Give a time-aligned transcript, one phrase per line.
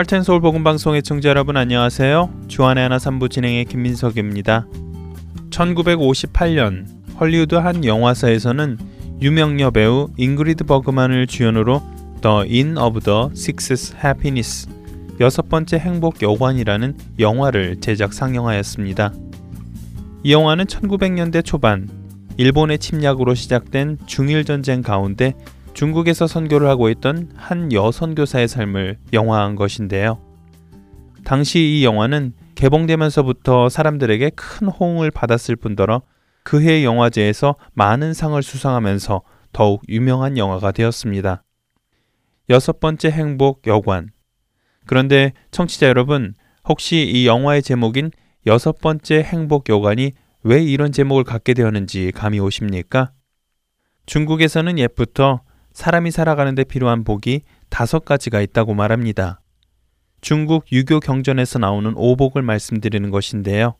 [0.00, 2.30] 할텐서울 복음방송의 청자 여러분 안녕하세요.
[2.48, 4.66] 주안의 하나 삼부 진행의 김민석입니다.
[5.50, 6.86] 1958년
[7.20, 8.78] 헐리우드 한 영화사에서는
[9.20, 11.82] 유명 여배우 잉그리드 버그만을 주연으로
[12.22, 13.28] The Inn of the
[15.20, 19.12] 여섯 번째 행복 여관이라는 영화를 제작 상영하였습니다.
[20.22, 21.90] 이 영화는 1900년대 초반
[22.38, 25.34] 일본의 침략으로 시작된 중일 전쟁 가운데
[25.74, 30.20] 중국에서 선교를 하고 있던 한 여선교사의 삶을 영화한 것인데요.
[31.24, 36.02] 당시 이 영화는 개봉되면서부터 사람들에게 큰 호응을 받았을 뿐더러
[36.42, 41.42] 그해 영화제에서 많은 상을 수상하면서 더욱 유명한 영화가 되었습니다.
[42.50, 44.10] 여섯 번째 행복 여관.
[44.86, 46.34] 그런데 청취자 여러분,
[46.68, 48.10] 혹시 이 영화의 제목인
[48.46, 53.12] 여섯 번째 행복 여관이 왜 이런 제목을 갖게 되었는지 감이 오십니까?
[54.06, 59.40] 중국에서는 옛부터 사람이 살아가는데 필요한 복이 다섯 가지가 있다고 말합니다.
[60.20, 63.74] 중국 유교 경전에서 나오는 오복을 말씀드리는 것인데요.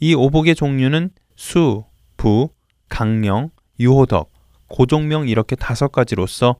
[0.00, 1.84] 이 오복의 종류는 수,
[2.16, 2.50] 부,
[2.88, 4.32] 강령, 유호덕,
[4.68, 6.56] 고종명 이렇게 다섯 가지로서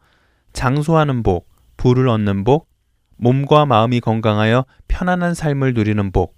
[0.53, 2.69] 장수하는 복, 부를 얻는 복,
[3.17, 6.37] 몸과 마음이 건강하여 편안한 삶을 누리는 복,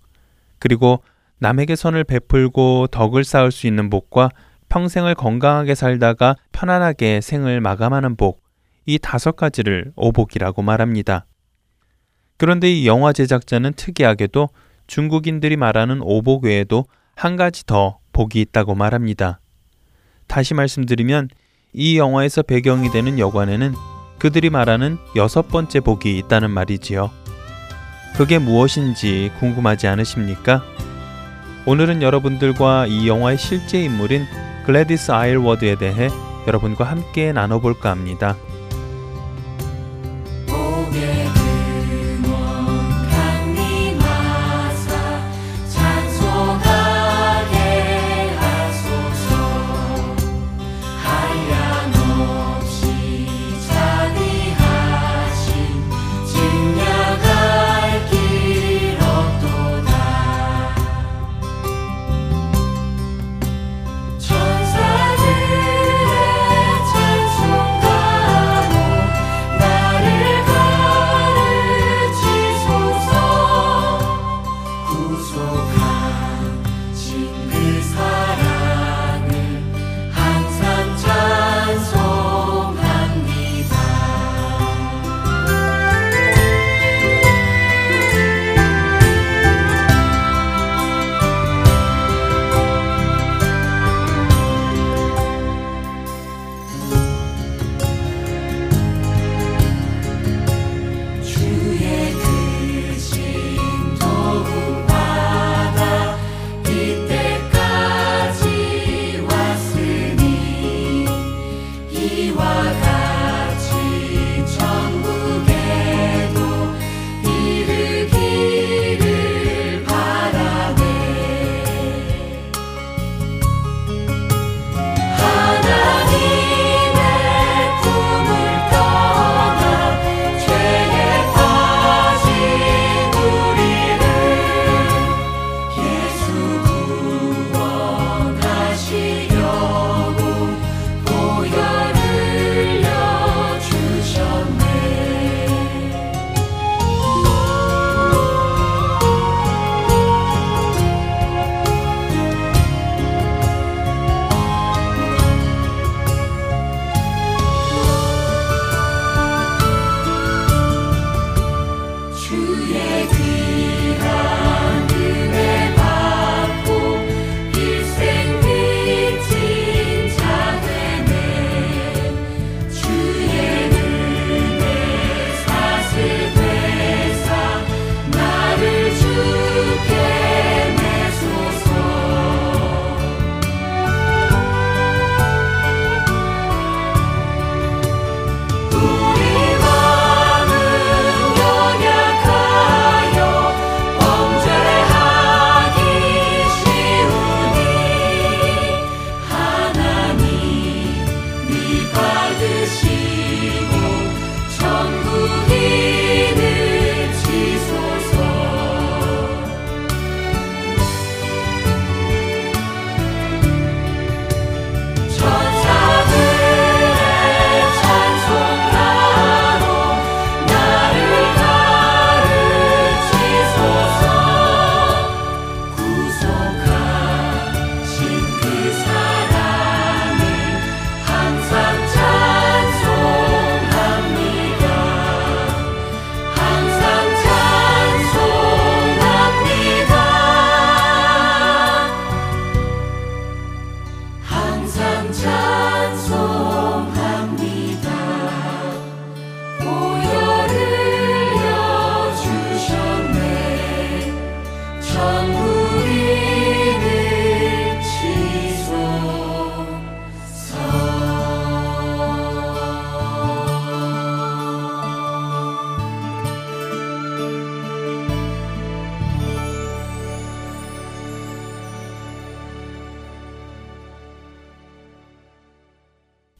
[0.59, 1.03] 그리고
[1.39, 4.31] 남에게 선을 베풀고 덕을 쌓을 수 있는 복과
[4.75, 8.43] 평생을 건강하게 살다가 편안하게 생을 마감하는 복,
[8.87, 11.27] 이 다섯 가지를 오복이라고 말합니다.
[12.39, 14.49] 그런데 이 영화 제작자는 특이하게도
[14.89, 19.39] 중국인들이 말하는 오복 외에도 한 가지 더 복이 있다고 말합니다.
[20.27, 21.29] 다시 말씀드리면
[21.73, 23.75] 이 영화에서 배경이 되는 여관에는
[24.19, 27.13] 그들이 말하는 여섯 번째 복이 있다는 말이지요.
[28.17, 30.65] 그게 무엇인지 궁금하지 않으십니까?
[31.67, 34.27] 오늘은 여러분들과 이 영화의 실제 인물인
[34.67, 36.11] 글래디스 아일워드에 대해
[36.47, 38.37] 여러분과 함께 나눠볼까 합니다.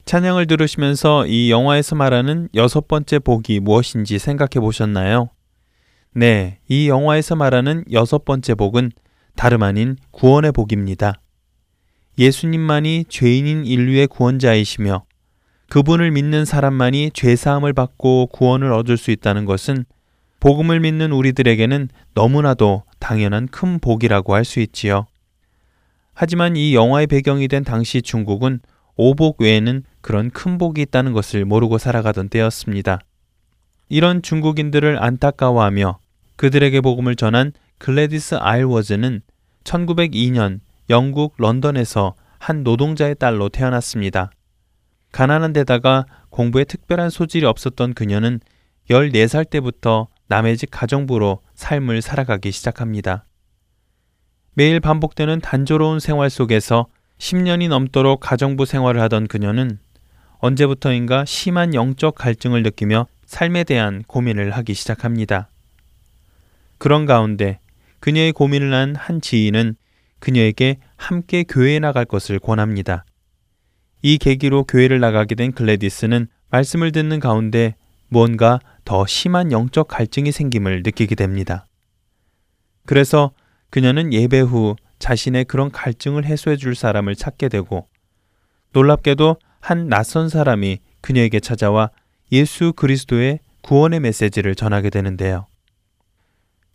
[0.05, 5.29] 찬양을 들으시면서 이 영화에서 말하는 여섯 번째 복이 무엇인지 생각해 보셨나요?
[6.13, 8.91] 네, 이 영화에서 말하는 여섯 번째 복은
[9.35, 11.19] 다름 아닌 구원의 복입니다.
[12.19, 15.03] 예수님만이 죄인인 인류의 구원자이시며
[15.69, 19.85] 그분을 믿는 사람만이 죄사함을 받고 구원을 얻을 수 있다는 것은
[20.39, 25.07] 복음을 믿는 우리들에게는 너무나도 당연한 큰 복이라고 할 수 있지요.
[26.13, 28.59] 하지만 이 영화의 배경이 된 당시 중국은
[28.95, 32.99] 오복 외에는 그런 큰 복이 있다는 것을 모르고 살아가던 때였습니다.
[33.89, 35.99] 이런 중국인들을 안타까워하며
[36.37, 39.21] 그들에게 복음을 전한 글래디스 아일워즈는
[39.63, 40.59] 1902년
[40.89, 44.31] 영국 런던에서 한 노동자의 딸로 태어났습니다.
[45.11, 48.39] 가난한 데다가 공부에 특별한 소질이 없었던 그녀는
[48.89, 53.25] 14살 때부터 남의 집 가정부로 삶을 살아가기 시작합니다.
[54.53, 59.79] 매일 반복되는 단조로운 생활 속에서 10년이 넘도록 가정부 생활을 하던 그녀는
[60.39, 65.49] 언제부터인가 심한 영적 갈증을 느끼며 삶에 대한 고민을 하기 시작합니다.
[66.77, 67.59] 그런 가운데
[67.99, 69.75] 그녀의 고민을 한 한 지인은
[70.19, 73.05] 그녀에게 함께 교회에 나갈 것을 권합니다.
[74.01, 77.75] 이 계기로 교회를 나가게 된 글래디스는 말씀을 듣는 가운데
[78.07, 81.65] 무언가 더 심한 영적 갈증이 생김을 느끼게 됩니다.
[82.85, 83.31] 그래서
[83.71, 87.87] 그녀는 예배 후 자신의 그런 갈증을 해소해 줄 사람을 찾게 되고
[88.71, 91.89] 놀랍게도 한 낯선 사람이 그녀에게 찾아와
[92.31, 95.47] 예수 그리스도의 구원의 메시지를 전하게 되는데요.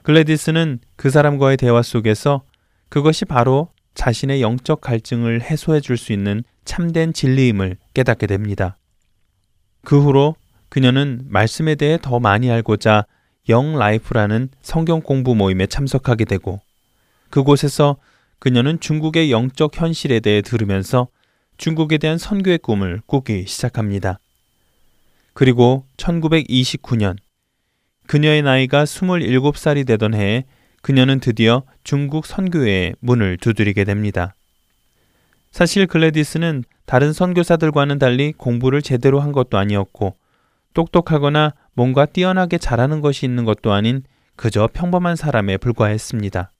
[0.03, 2.43] 글래디스는 그 사람과의 대화 속에서
[2.89, 8.77] 그것이 바로 자신의 영적 갈증을 해소해 줄 수 있는 참된 진리임을 깨닫게 됩니다.
[9.85, 10.37] 그 후로
[10.69, 13.07] 그녀는 말씀에 대해 더 많이 알고자
[13.49, 16.61] Young Life라는 성경 공부 모임에 참석하게 되고
[17.31, 17.97] 그곳에서
[18.39, 21.09] 그녀는 중국의 영적 현실에 대해 들으면서
[21.57, 24.19] 중국에 대한 선교의 꿈을 꾸기 시작합니다.
[25.35, 27.17] 그리고 1929년
[28.07, 30.45] 그녀의 나이가 27살이 되던 해에
[30.83, 34.35] 그녀는 드디어 중국 선교회의 문을 두드리게 됩니다.
[35.53, 40.15] 사실 글래디스는 다른 선교사들과는 달리 공부를 제대로 한 것도 아니었고
[40.75, 44.03] 똑똑하거나 뭔가 뛰어나게 잘하는 것이 있는 것도 아닌
[44.37, 46.51] 그저 평범한 사람에 불과했습니다.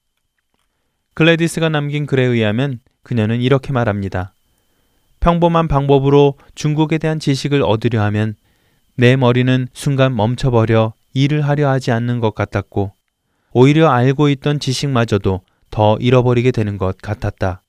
[1.13, 4.33] 글래디스가 남긴 글에 의하면 그녀는 이렇게 말합니다.
[5.19, 8.35] 평범한 방법으로 중국에 대한 지식을 얻으려 하면
[8.95, 12.93] 내 머리는 순간 멈춰버려 일을 하려 하지 않는 것 같았고
[13.53, 17.61] 오히려 알고 있던 지식마저도 더 잃어버리게 되는 것 같았다.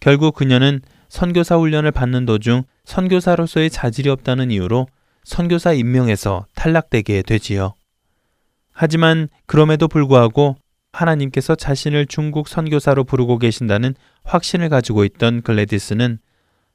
[0.00, 4.88] 결국 그녀는 선교사 훈련을 받는 도중 선교사로서의 자질이 없다는 이유로
[5.24, 7.74] 선교사 임명에서 탈락되게 되지요.
[8.72, 10.56] 하지만 그럼에도 불구하고
[10.92, 13.94] 하나님께서 자신을 중국 선교사로 부르고 계신다는
[14.24, 16.18] 확신을 가지고 있던 글래디스는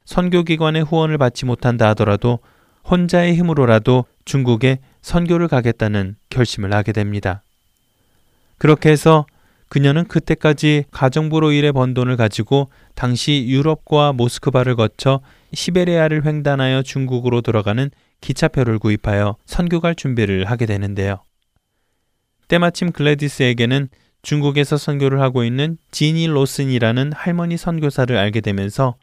[0.04, 2.40] 선교기관의 후원을 받지 못한다 하더라도
[2.88, 7.42] 혼자의 힘으로라도 중국에 선교를 가겠다는 결심을 하게 됩니다.
[8.58, 9.26] 그렇게 해서
[9.68, 15.20] 그녀는 그때까지 가정부로 일해 번 돈을 가지고 당시 유럽과 모스크바를 거쳐
[15.52, 21.20] 시베리아를 횡단하여 중국으로 들어가는 기차표를 구입하여 선교 갈 준비를 하게 되는데요.
[22.48, 23.88] 때마침 글래디스에게는
[24.22, 28.96] 중국에서 선교를 하고 있는 지니 로슨이라는 할머니 선교사를 알게 되면서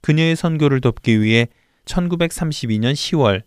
[0.00, 1.48] 그녀의 선교를 돕기 위해
[1.84, 3.42] 1932년 10월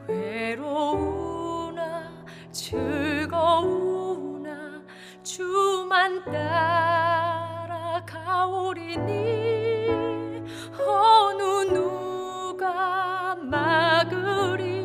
[0.07, 1.79] 괴로우나
[2.51, 4.08] 즐거우나
[5.39, 9.87] 주만 따라 가오리니
[10.85, 11.43] 어느
[11.73, 14.81] 누가 막으리까?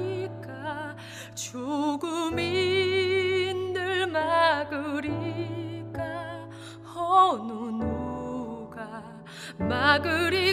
[1.33, 2.43] 죽음이
[3.74, 6.03] 늘 막으리까?
[6.95, 7.51] 어느
[9.57, 10.52] 막으리까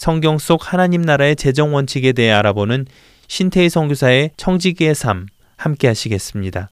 [0.00, 2.86] 성경 속 하나님 나라의 재정 원칙에 대해 알아보는
[3.28, 5.26] 신태희 선교사의 청지기의 삶
[5.58, 6.70] 함께 하시겠습니다.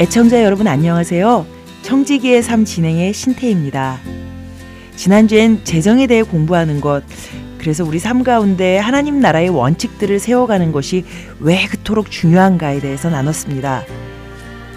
[0.00, 1.46] 애청자 여러분 안녕하세요.
[1.82, 4.00] 청지기의 삶 진행의 신태입니다.
[4.96, 7.04] 지난주엔 재정에 대해 공부하는 것,
[7.58, 11.04] 그래서 우리 삶 가운데 하나님 나라의 원칙들을 세워가는 것이
[11.38, 13.84] 왜 그토록 중요한가에 대해서 나눴습니다.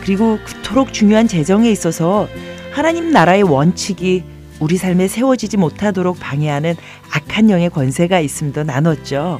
[0.05, 2.27] 그리고 그토록 중요한 재정에 있어서
[2.71, 4.23] 하나님 나라의 원칙이
[4.59, 6.75] 우리 삶에 세워지지 못하도록 방해하는
[7.11, 9.39] 악한 영의 권세가 있음도 나눴죠.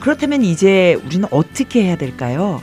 [0.00, 2.62] 그렇다면 이제 우리는 어떻게 해야 될까요?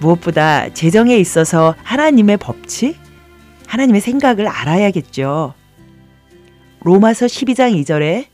[0.00, 2.98] 무엇보다 재정에 있어서 하나님의 법칙,
[3.66, 5.54] 하나님의 생각을 알아야겠죠.
[6.80, 8.26] 로마서 12장 2절에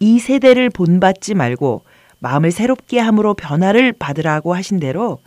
[0.00, 1.84] 이 세대를 본받지 말고
[2.20, 5.18] 마음을 새롭게 함으로 변화를 받으라고 하신 대로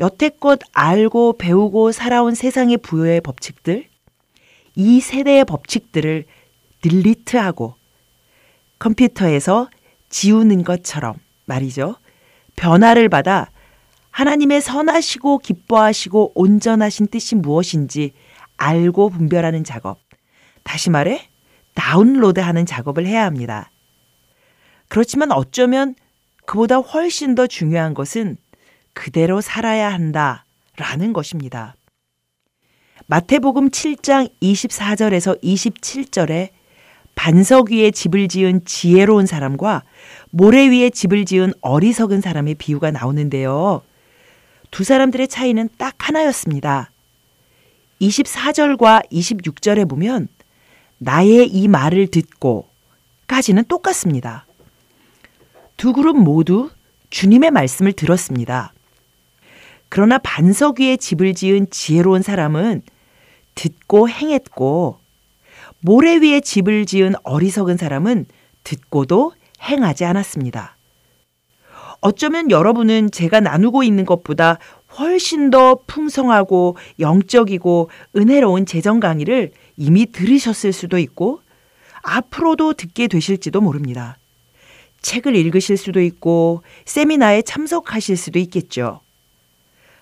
[0.00, 3.86] 여태껏 알고 배우고 살아온 세상의 부여의 법칙들,
[4.74, 6.24] 이 세대의 법칙들을
[6.80, 7.74] 딜리트하고
[8.78, 9.68] 컴퓨터에서
[10.08, 11.96] 지우는 것처럼 말이죠.
[12.56, 13.50] 변화를 받아
[14.10, 18.12] 하나님의 선하시고 기뻐하시고 온전하신 뜻이 무엇인지
[18.56, 19.98] 알고 분별하는 작업.
[20.62, 21.28] 다시 말해,
[21.74, 23.70] 다운로드 하는 작업을 해야 합니다.
[24.88, 25.94] 그렇지만 어쩌면
[26.46, 28.38] 그보다 훨씬 더 중요한 것은
[28.92, 30.44] 그대로 살아야 한다.
[30.76, 31.74] 라는 것입니다.
[33.06, 36.50] 마태복음 7장 24절에서 27절에
[37.14, 39.82] 반석 위에 집을 지은 지혜로운 사람과
[40.30, 43.82] 모래 위에 집을 지은 어리석은 사람의 비유가 나오는데요.
[44.70, 46.90] 두 사람들의 차이는 딱 하나였습니다.
[48.00, 50.28] 24절과 26절에 보면
[50.98, 52.68] 나의 이 말을 듣고
[53.26, 54.46] 까지는 똑같습니다.
[55.76, 56.70] 두 그룹 모두
[57.10, 58.72] 주님의 말씀을 들었습니다.
[59.90, 62.82] 그러나 반석 위에 집을 지은 지혜로운 사람은
[63.54, 64.98] 듣고 행했고
[65.80, 68.26] 모래 위에 집을 지은 어리석은 사람은
[68.64, 69.32] 듣고도
[69.62, 70.76] 행하지 않았습니다.
[72.00, 74.58] 어쩌면 여러분은 제가 나누고 있는 것보다
[74.98, 81.40] 훨씬 더 풍성하고 영적이고 은혜로운 재정 강의를 이미 들으셨을 수도 있고
[82.02, 84.16] 앞으로도 듣게 되실지도 모릅니다.
[85.02, 89.00] 책을 읽으실 수도 있고 세미나에 참석하실 수도 있겠죠.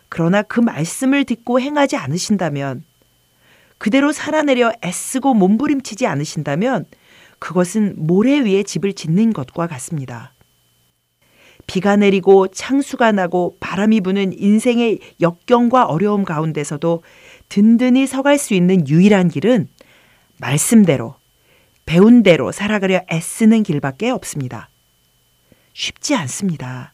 [0.09, 2.85] 그러나 그 말씀을 듣고 행하지 않으신다면
[3.79, 6.87] 그대로 살아내려 애쓰고 몸부림치지 않으신다면
[7.39, 10.33] 그것은 모래 위에 집을 짓는 것과 같습니다.
[11.67, 17.03] 비가 내리고 창수가 나고 바람이 부는 인생의 역경과 어려움 가운데서도
[17.51, 19.69] 든든히 서갈 수 있는 유일한 길은
[20.39, 21.15] 말씀대로,
[21.85, 24.71] 배운 대로 살아가려 애쓰는 길밖에 없습니다.
[25.75, 26.93] 쉽지 않습니다.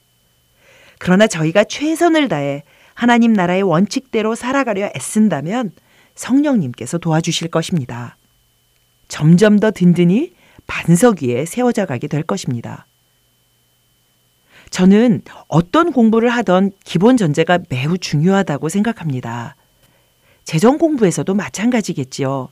[0.98, 5.72] 그러나 저희가 최선을 다해 하나님 나라의 원칙대로 살아가려 애쓴다면
[6.14, 8.16] 성령님께서 도와주실 것입니다.
[9.08, 10.32] 점점 더 든든히
[10.66, 12.86] 반석 위에 세워져 가게 될 것입니다.
[14.70, 19.56] 저는 어떤 공부를 하던 기본 전제가 매우 중요하다고 생각합니다.
[20.44, 22.48] 재정 공부에서도 마찬가지겠지요.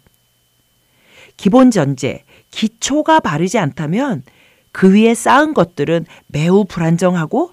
[1.37, 4.23] 기본 전제, 기초가 바르지 않다면
[4.71, 7.53] 그 위에 쌓은 것들은 매우 불안정하고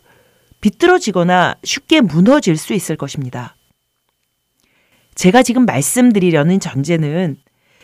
[0.61, 3.55] 비뚤어지거나 쉽게 무너질 수 있을 것입니다.
[5.15, 7.37] 제가 지금 말씀드리려는 전제는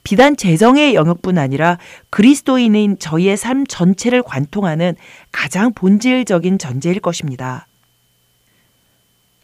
[0.04, 4.96] 비단 재정의 영역뿐 아니라 그리스도인인 저희의 삶 전체를 관통하는
[5.32, 7.68] 가장 본질적인 전제일 것입니다.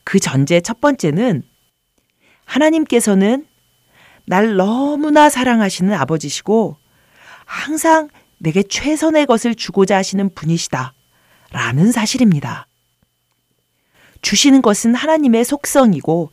[0.04, 1.44] 그 전제 첫 번째는
[2.46, 3.48] 하나님께서는
[4.26, 6.78] 날 너무나 사랑하시는 아버지시고
[7.46, 10.94] 항상 내게 최선의 것을 주고자 하시는 분이시다.
[11.52, 12.68] 라는 사실입니다.
[14.22, 16.32] 주시는 것은 하나님의 속성이고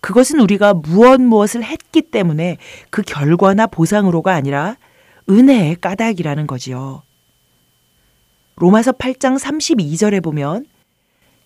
[0.00, 2.56] 그것은 우리가 무엇 무엇을 했기 때문에
[2.90, 4.76] 그 결과나 보상으로가 아니라
[5.28, 7.02] 은혜의 까닭이라는 거지요.
[8.56, 10.66] 로마서 8장 32절에 보면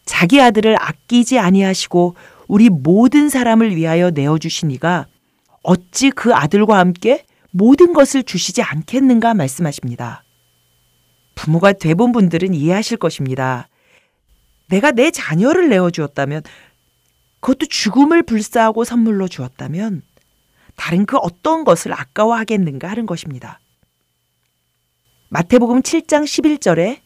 [0.05, 2.15] 자기 아들을 아끼지 아니하시고
[2.49, 5.07] 우리 모든 사람을 위하여 내어 주시니가
[5.63, 10.25] 어찌 그 아들과 함께 모든 것을 주시지 않겠는가 말씀하십니다.
[11.35, 13.69] 부모가 되본 분들은 이해하실 것입니다.
[14.69, 16.43] 내가 내 자녀를 내어 주었다면
[17.41, 20.03] 그것도 죽음을 불사하고 선물로 주었다면
[20.77, 23.61] 다른 그 어떤 것을 아까워하겠는가 하는 것입니다.
[25.29, 27.01] 마태복음 7장 11절에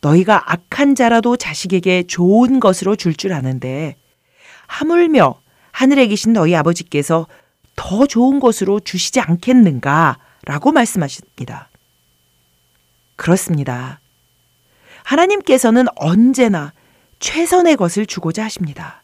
[0.00, 3.96] 너희가 악한 자라도 자식에게 좋은 것으로 줄줄 아는데
[4.66, 5.40] 하물며
[5.72, 7.26] 하늘에 계신 너희 아버지께서
[7.76, 11.68] 더 좋은 것으로 주시지 않겠는가 라고 말씀하십니다.
[13.16, 14.00] 그렇습니다.
[15.10, 16.72] 하나님께서는 언제나
[17.18, 19.02] 최선의 것을 주고자 하십니다.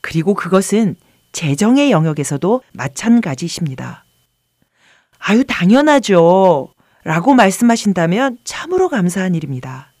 [0.00, 0.96] 그리고 그것은
[1.32, 4.06] 재정의 영역에서도 마찬가지십니다.
[5.18, 6.72] 아유, 당연하죠.
[7.04, 9.92] 라고 말씀하신다면 참으로 감사한 일입니다.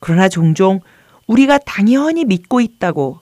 [0.00, 0.80] 그러나 종종
[1.26, 3.20] 우리가 당연히 믿고 있다고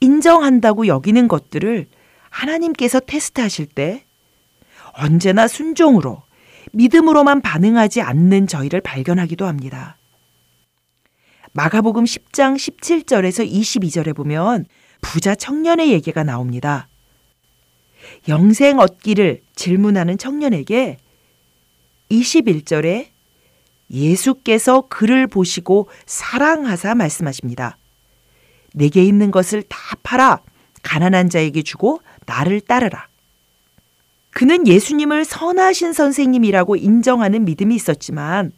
[0.00, 1.88] 인정한다고 여기는 것들을
[2.28, 4.04] 하나님께서 테스트하실 때
[4.92, 6.22] 언제나 순종으로
[6.72, 9.96] 믿음으로만 반응하지 않는 저희를 발견하기도 합니다.
[11.52, 14.66] 마가복음 10장 17절에서 22절에 보면
[15.00, 16.88] 부자 청년의 얘기가 나옵니다.
[18.28, 20.98] 영생 얻기를 질문하는 청년에게
[22.10, 23.08] 21절에
[23.90, 27.76] 예수께서 그를 보시고 사랑하사 말씀하십니다.
[28.72, 30.42] 내게 있는 것을 다 팔아
[30.82, 33.09] 가난한 자에게 주고 나를 따르라.
[34.30, 38.52] 그는 예수님을 선하신 선생님이라고 인정하는 믿음이 있었지만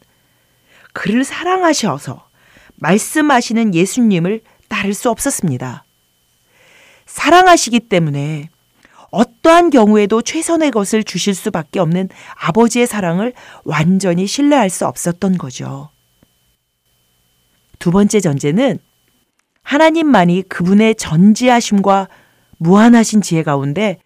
[0.93, 2.29] 그를 사랑하셔서
[2.77, 5.85] 말씀하시는 예수님을 따를 수 없었습니다.
[7.07, 8.49] 사랑하시기 때문에
[9.11, 15.91] 어떠한 경우에도 최선의 것을 주실 수밖에 없는 아버지의 사랑을 완전히 신뢰할 수 없었던 거죠.
[17.79, 18.79] 두 번째 전제는
[19.63, 22.09] 하나님만이 그분의 전지하심과
[22.59, 23.99] 무한하신 지혜 가운데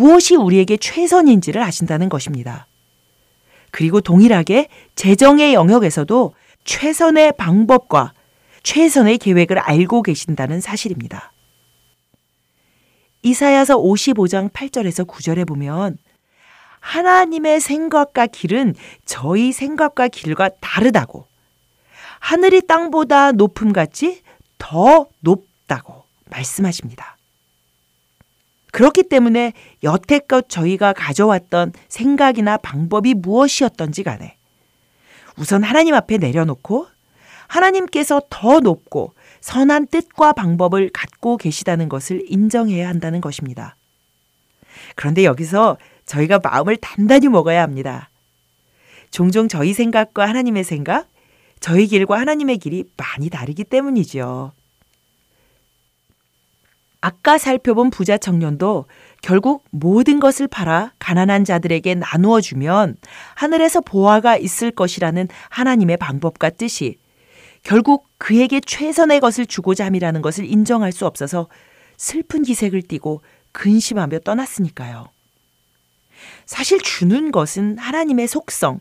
[0.00, 2.66] 무엇이 우리에게 최선인지를 아신다는 것입니다.
[3.70, 6.34] 그리고 동일하게 재정의 영역에서도
[6.64, 8.14] 최선의 방법과
[8.62, 11.32] 최선의 계획을 알고 계신다는 사실입니다.
[13.22, 15.98] 이사야서 55장 8절에서 9절에 보면
[16.80, 21.26] 하나님의 생각과 길은 저희 생각과 길과 다르다고
[22.20, 24.22] 하늘이 땅보다 높음같이
[24.56, 27.18] 더 높다고 말씀하십니다.
[28.72, 29.52] 그렇기 때문에
[29.82, 34.36] 여태껏 저희가 가져왔던 생각이나 방법이 무엇이었던지 간에
[35.36, 36.86] 우선 하나님 앞에 내려놓고
[37.46, 43.74] 하나님께서 더 높고 선한 뜻과 방법을 갖고 계시다는 것을 인정해야 한다는 것입니다.
[44.94, 48.10] 그런데 여기서 저희가 마음을 단단히 먹어야 합니다.
[49.10, 51.08] 종종 저희 생각과 하나님의 생각,
[51.58, 54.52] 저희 길과 하나님의 길이 많이 다르기 때문이죠.
[57.00, 58.86] 아까 살펴본 부자 청년도
[59.22, 62.96] 결국 모든 것을 팔아 가난한 자들에게 나누어 주면
[63.34, 66.98] 하늘에서 보화가 있을 것이라는 하나님의 방법과 뜻이
[67.62, 71.48] 결국 그에게 최선의 것을 주고자 함이라는 것을 인정할 수 없어서
[71.96, 75.08] 슬픈 기색을 띠고 근심하며 떠났으니까요.
[76.44, 78.80] 사실 주는 것은 하나님의 속성,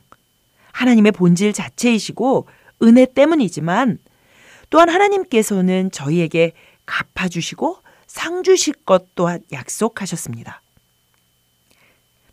[0.73, 2.47] 하나님의 본질 자체이시고
[2.83, 3.99] 은혜 때문이지만
[4.69, 6.53] 또한 하나님께서는 저희에게
[6.85, 7.77] 갚아주시고
[8.09, 10.61] 상 주실 것 또한 약속하셨습니다.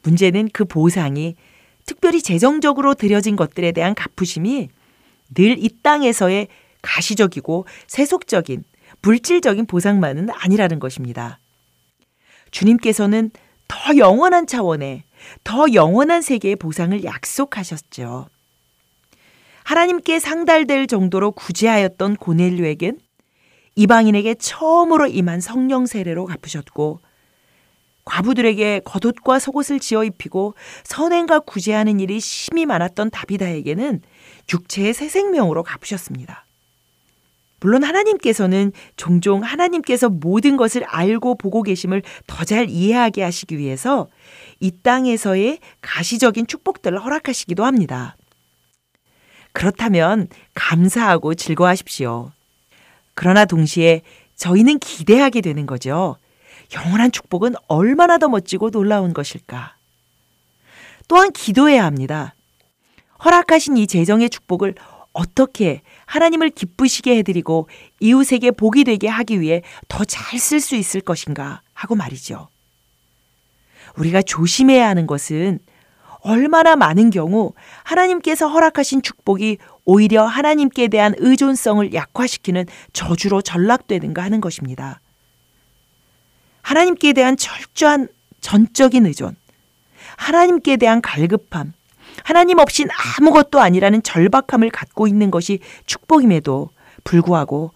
[0.02, 1.36] 문제는 그 보상이
[1.84, 4.70] 특별히 재정적으로 들여진 것들에 대한 갚으심이
[5.34, 6.48] 늘 이 땅에서의
[6.82, 8.64] 가시적이고 세속적인
[9.02, 11.40] 물질적인 보상만은 아니라는 것입니다.
[12.52, 13.30] 주님께서는
[13.68, 15.02] 더 영원한 차원의
[15.44, 18.28] 더 영원한 세계의 보상을 약속하셨죠.
[19.64, 23.00] 하나님께 상달될 정도로 구제하였던 고넬류에겐
[23.76, 27.00] 이방인에게 처음으로 임한 성령 세례로 갚으셨고
[28.04, 34.00] 과부들에게 겉옷과 속옷을 지어 입히고 선행과 구제하는 일이 심히 많았던 다비다에게는
[34.52, 36.46] 육체의 새 생명으로 갚으셨습니다.
[37.60, 44.08] 물론 하나님께서는 종종 하나님께서 모든 것을 알고 보고 계심을 더 잘 이해하게 하시기 위해서
[44.60, 48.16] 이 땅에서의 가시적인 축복들을 허락하시기도 합니다.
[49.52, 52.35] 그렇다면 감사하고 즐거워하십시오.
[53.16, 54.02] 그러나 동시에
[54.36, 56.16] 저희는 기대하게 되는 거죠.
[56.74, 59.74] 영원한 축복은 얼마나 더 멋지고 놀라운 것일까.
[61.08, 62.34] 또한 기도해야 합니다.
[63.24, 64.74] 허락하신 이 재정의 축복을
[65.12, 67.68] 어떻게 하나님을 기쁘시게 해드리고
[68.00, 72.48] 이웃에게 복이 되게 하기 위해 더 잘 쓸 수 있을 것인가 하고 말이죠.
[73.96, 75.58] 우리가 조심해야 하는 것은
[76.20, 85.00] 얼마나 많은 경우 하나님께서 허락하신 축복이 오히려 하나님께 대한 의존성을 약화시키는 저주로 전락되는가 하는 것입니다.
[86.60, 88.08] 하나님께 대한 철저한
[88.40, 89.36] 전적인 의존,
[90.16, 91.72] 하나님께 대한 갈급함,
[92.24, 96.70] 하나님 없인 아무것도 아니라는 절박함을 갖고 있는 것이 축복임에도
[97.04, 97.72] 불구하고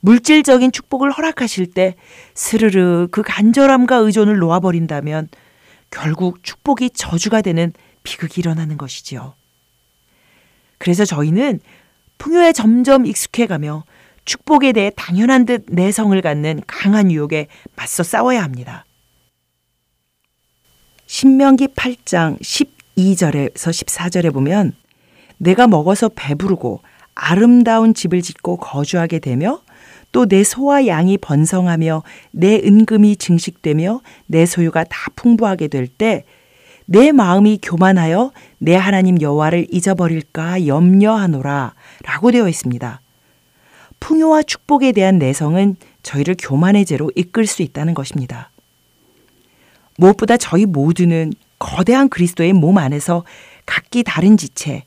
[0.00, 1.96] 물질적인 축복을 허락하실 때
[2.34, 5.28] 스르르 그 간절함과 의존을 놓아버린다면
[5.90, 9.34] 결국 축복이 저주가 되는 비극이 일어나는 것이지요.
[10.78, 11.60] 그래서 저희는
[12.18, 13.84] 풍요에 점점 익숙해가며
[14.24, 18.86] 축복에 대해 당연한 듯 내성을 갖는 강한 유혹에 맞서 싸워야 합니다.
[21.06, 24.72] 신명기 8장 12절에서 14절에 보면
[25.36, 26.80] 내가 먹어서 배부르고
[27.14, 29.60] 아름다운 집을 짓고 거주하게 되며
[30.12, 36.24] 또 내 소와 양이 번성하며 내 은금이 증식되며 내 소유가 다 풍부하게 될 때
[36.86, 43.00] 내 마음이 교만하여 내 하나님 여호와를 잊어버릴까 염려하노라 라고 되어 있습니다.
[44.00, 48.50] 풍요와 축복에 대한 내성은 저희를 교만의 죄로 이끌 수 있다는 것입니다.
[49.96, 53.24] 무엇보다 저희 모두는 거대한 그리스도의 몸 안에서
[53.64, 54.82] 각기 다른 지체,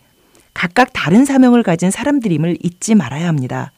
[0.54, 3.72] 각각 다른 사명을 가진 사람들임을 잊지 말아야 합니다.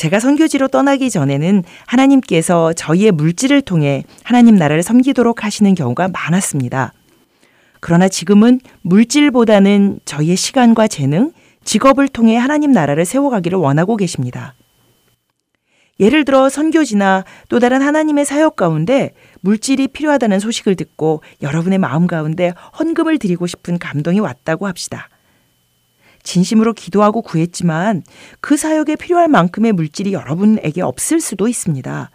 [0.00, 6.94] 제가 선교지로 떠나기 전에는 하나님께서 저희의 물질을 통해 하나님 나라를 섬기도록 하시는 경우가 많았습니다.
[7.80, 11.32] 그러나 지금은 물질보다는 저희의 시간과 재능,
[11.64, 14.54] 직업을 통해 하나님 나라를 세워가기를 원하고 계십니다.
[15.98, 22.54] 예를 들어 선교지나 또 다른 하나님의 사역 가운데 물질이 필요하다는 소식을 듣고 여러분의 마음 가운데
[22.78, 25.10] 헌금을 드리고 싶은 감동이 왔다고 합시다.
[26.22, 28.02] 진심으로 기도하고 구했지만
[28.40, 32.10] 그 사역에 필요할 만큼의 물질이 여러분에게 없을 수도 있습니다.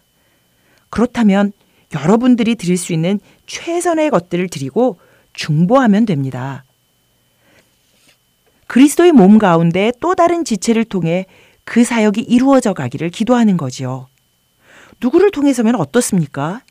[0.89, 1.51] 그렇다면
[1.93, 4.99] 여러분들이 드릴 수 있는 최선의 것들을 드리고
[5.33, 6.63] 중보하면 됩니다.
[8.67, 11.25] 그리스도의 몸 가운데 또 다른 지체를 통해
[11.63, 14.07] 그 사역이 이루어져 가기를 기도하는 거지요.
[15.01, 16.61] 누구를 통해서면 어떻습니까?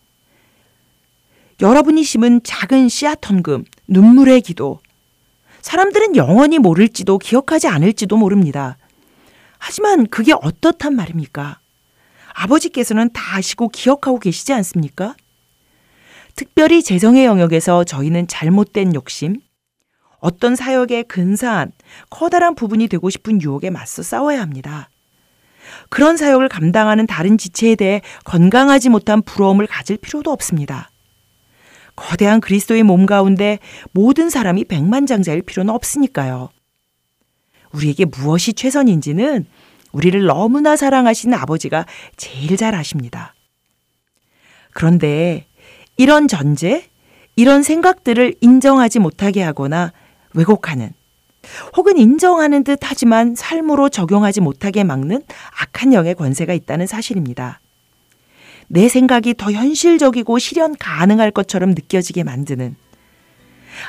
[1.61, 4.81] 여러분이 심은 작은 씨앗 헌금, 눈물의 기도.
[5.65, 8.77] 사람들은 영원히 모를지도 기억하지 않을지도 모릅니다.
[9.57, 11.59] 하지만 그게 어떻단 말입니까?
[12.35, 15.17] 아버지께서는 다 아시고 기억하고 계시지 않습니까?
[16.37, 19.37] 특별히 재정의 영역에서 저희는 잘못된 욕심,
[20.19, 21.73] 어떤 사역의 근사한
[22.11, 24.91] 커다란 부분이 되고 싶은 유혹에 맞서 싸워야 합니다.
[25.89, 30.91] 그런 사역을 감당하는 다른 지체에 대해 건강하지 못한 부러움을 가질 필요도 없습니다.
[31.97, 33.59] 거대한 그리스도의 몸 가운데
[33.93, 36.51] 모든 사람이 백만장자일 필요는 없으니까요.
[37.73, 39.47] 우리에게 무엇이 최선인지는
[39.93, 43.35] 우리를 너무나 사랑하시는 아버지가 제일 잘 아십니다.
[44.73, 45.47] 그런데
[45.97, 46.89] 이런 전제,
[47.37, 49.93] 이런 생각들을 인정하지 못하게 하거나
[50.35, 50.93] 왜곡하는
[51.77, 55.23] 혹은 인정하는 듯 하지만 삶으로 적용하지 못하게 막는
[55.61, 57.61] 악한 영의 권세가 있다는 사실입니다.
[58.69, 62.77] 내 생각이 더 현실적이고 실현 가능할 것처럼 느껴지게 만드는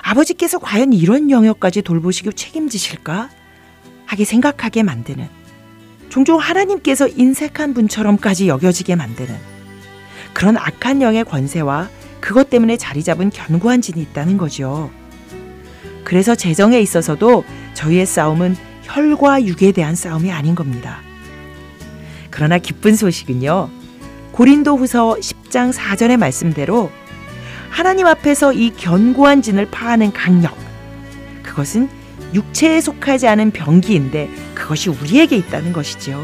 [0.02, 3.30] 아버지께서 과연 이런 영역까지 돌보시고 책임지실까?
[4.06, 5.28] 하게 생각하게 만드는
[6.10, 9.36] 종종 하나님께서 인색한 분처럼까지 여겨지게 만드는
[10.34, 14.92] 그런 악한 영의 권세와 그것 때문에 자리 잡은 견고한 진이 있다는 거죠.
[16.04, 21.02] 그래서 재정에 있어서도 저희의 싸움은 혈과 육에 대한 싸움이 아닌 겁니다.
[22.30, 23.70] 그러나 기쁜 소식은요.
[24.36, 26.92] 고린도 후서 10장 4절의 말씀대로
[27.70, 30.58] 하나님 앞에서 이 견고한 진을 파하는 강력.
[31.42, 31.88] 그것은
[32.34, 36.22] 육체에 속하지 않은 병기인데 그것이 우리에게 있다는 것이지요.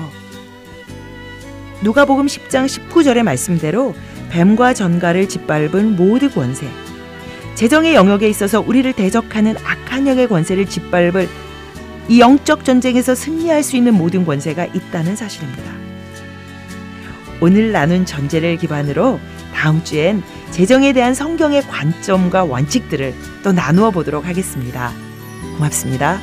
[1.84, 3.96] 누가복음 10장 19절의 말씀대로
[4.30, 6.68] 뱀과 전갈을 짓밟은 모두 권세.
[7.56, 11.30] 재정의 영역에 있어서 우리를 대적하는 악한 영의 권세를 짓밟을
[12.10, 15.81] 이 영적 전쟁에서 승리할 수 있는 모든 권세가 있다는 사실입니다.
[17.42, 19.20] 오늘 나눈 전제를 기반으로
[19.54, 24.92] 다음 주엔 재정에 대한 성경의 관점과 원칙들을 또 나누어 보도록 하겠습니다.
[25.56, 26.20] 고맙습니다.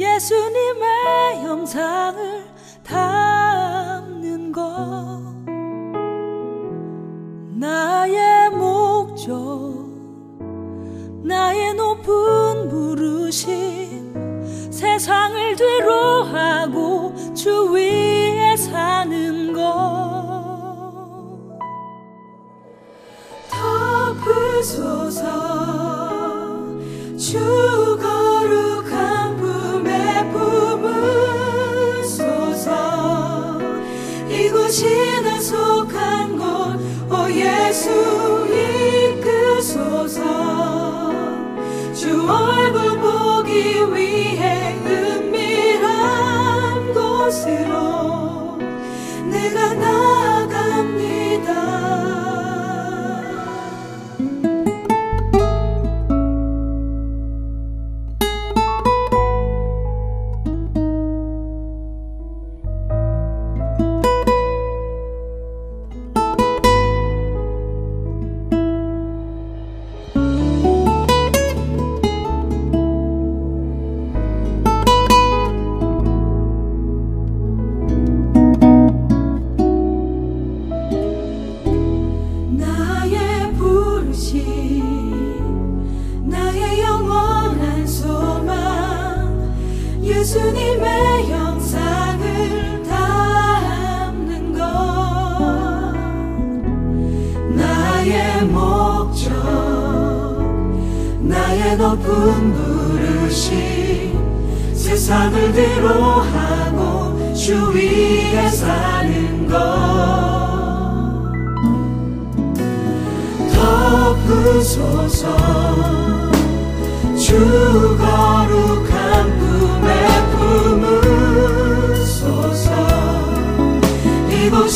[0.00, 2.44] 예수님의 형상을
[2.82, 4.62] 담는 것.
[7.58, 9.36] 나의 목적
[11.22, 14.14] 나의 높은 부르심
[14.72, 17.89] 세상을 뒤로하고 주위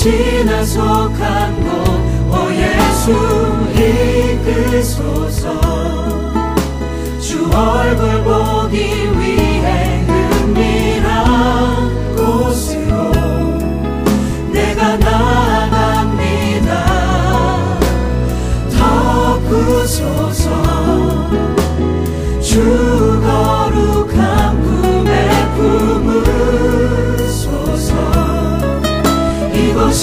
[0.05, 3.11] 지나 속한 곳오 예수
[4.75, 5.43] 이끄소서.
[7.19, 8.77] 주 얼굴 보기
[9.19, 11.09] 위해 은밀한
[12.17, 12.93] 곳으로
[14.53, 16.71] 내가 나아갑니다.
[19.49, 20.51] 덮으소서.
[22.43, 22.84] 주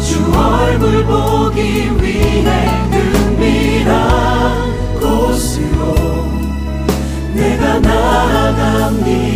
[0.02, 1.60] 주 얼굴 보기
[2.02, 2.50] 위해
[2.94, 3.92] 은밀한
[5.02, 5.96] 곳으로
[7.34, 9.27] 내가 나아갑니다.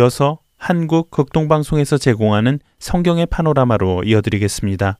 [0.00, 4.98] 이어서 한국 극동방송에서 제공하는 성경의 파노라마로 이어드리겠습니다.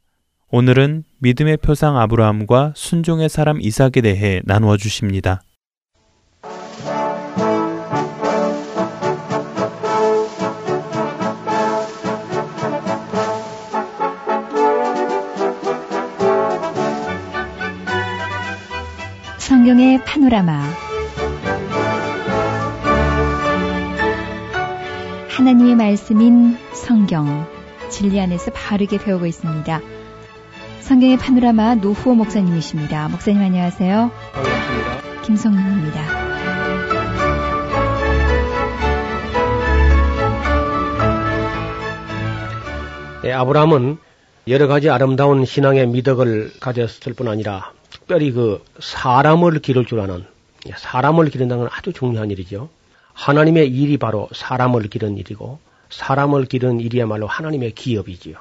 [0.51, 5.41] 오늘은 믿음의 표상 아브라함과 순종의 사람 이삭에 대해 나누어 주십니다.
[19.39, 20.90] 성경의 파노라마
[25.41, 27.47] 하나님의 말씀인 성경,
[27.89, 29.81] 진리 안에서 바르게 배우고 있습니다.
[30.81, 33.09] 성경의 파노라마 노후호 목사님이십니다.
[33.09, 34.11] 목사님 안녕하세요.
[34.35, 35.23] 반갑습니다.
[35.23, 36.01] 김성민입니다.
[43.25, 43.97] 예, 아브라함은
[44.47, 50.27] 여러 가지 아름다운 신앙의 미덕을 가졌을 뿐 아니라 특별히 그 사람을 기를 줄 아는
[50.67, 52.69] 예, 사람을 기른다는 건 아주 중요한 일이죠.
[53.21, 55.59] 하나님의 일이 바로 사람을 기른 일이고
[55.91, 58.37] 사람을 기른 일이야말로 하나님의 기업이지요.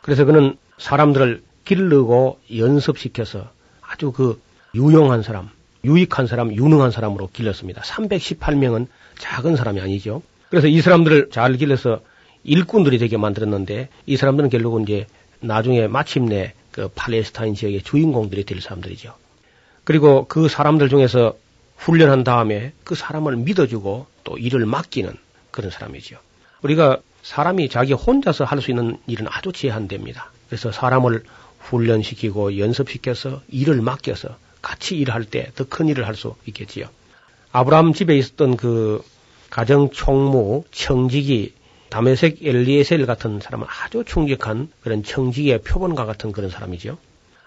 [0.00, 3.50] 그래서 그는 사람들을 기르고 연습시켜서
[3.82, 4.40] 아주 그
[4.74, 5.50] 유용한 사람,
[5.84, 7.82] 유익한 사람, 유능한 사람으로 길렀습니다.
[7.82, 8.86] 318명은
[9.18, 10.22] 작은 사람이 아니죠.
[10.48, 12.00] 그래서 이 사람들을 잘 길러서
[12.44, 15.06] 일꾼들이 되게 만들었는데 이 사람들은 결국은 이제
[15.40, 19.14] 나중에 마침내 그 팔레스타인 지역의 주인공들이 될 사람들이죠.
[19.84, 21.34] 그리고 그 사람들 중에서
[21.76, 25.12] 훈련한 다음에 그 사람을 믿어주고 또 일을 맡기는
[25.50, 26.16] 그런 사람이죠.
[26.62, 30.30] 우리가 사람이 자기 혼자서 할 수 있는 일은 아주 제한됩니다.
[30.48, 31.22] 그래서 사람을
[31.60, 36.86] 훈련시키고 연습시켜서 일을 맡겨서 같이 일할 때 더 큰 일을 할 수 있겠지요.
[37.52, 39.02] 아브라함 집에 있었던 그
[39.50, 41.54] 가정 총무 청직이
[41.90, 46.96] 다메색 엘리에셀 같은 사람은 아주 충격한 그런 청직의 표본과 같은 그런 사람이죠.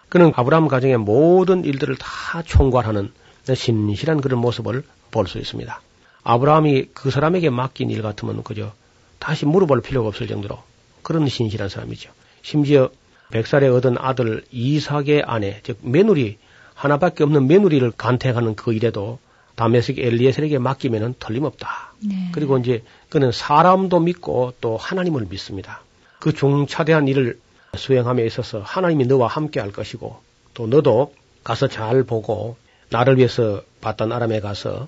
[0.10, 3.12] 그는 아브라함 가정의 모든 일들을 다 총괄하는
[3.54, 5.82] 신실한 그런 모습을 볼 수 있습니다.
[6.24, 8.74] 아브라함이 그 사람에게 맡긴 일 같으면 그저
[9.20, 10.58] 다시 물어볼 필요가 없을 정도로
[11.04, 12.12] 그런 신실한 사람이죠.
[12.42, 12.90] 심지어
[13.32, 16.38] 백살에 얻은 아들 이삭의 아내, 즉 며느리
[16.74, 19.20] 하나밖에 없는 며느리를 간택하는 그 일에도
[19.56, 21.94] 다메섹 엘리에셀에게 맡기면은 틀림없다.
[22.02, 22.30] 네.
[22.34, 25.82] 그리고 이제 그는 사람도 믿고 또 하나님을 믿습니다.
[26.20, 27.40] 그 중차대한 일을
[27.76, 30.20] 수행함에 있어서 하나님이 너와 함께 할 것이고
[30.54, 32.58] 또 너도 가서 잘 보고
[32.90, 34.88] 나를 위해서 봤던 아람에 가서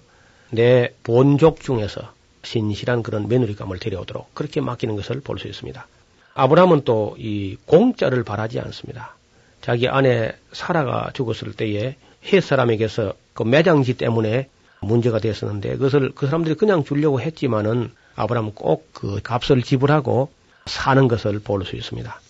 [0.50, 5.88] 내 본족 중에서 신실한 그런 며느리감을 데려오도록 그렇게 맡기는 것을 볼 수 있습니다.
[6.34, 9.16] 아브라함은 또 이 공짜를 바라지 않습니다.
[9.62, 11.96] 자기 아내 사라가 죽었을 때에
[12.26, 14.48] 헷 사람에게서 그 매장지 때문에
[14.82, 20.30] 문제가 됐었는데 그것을 그 사람들이 그냥 주려고 했지만은 아브라함은 꼭 그 값을 지불하고
[20.68, 22.22] 사는 것을 볼 수 있습니다.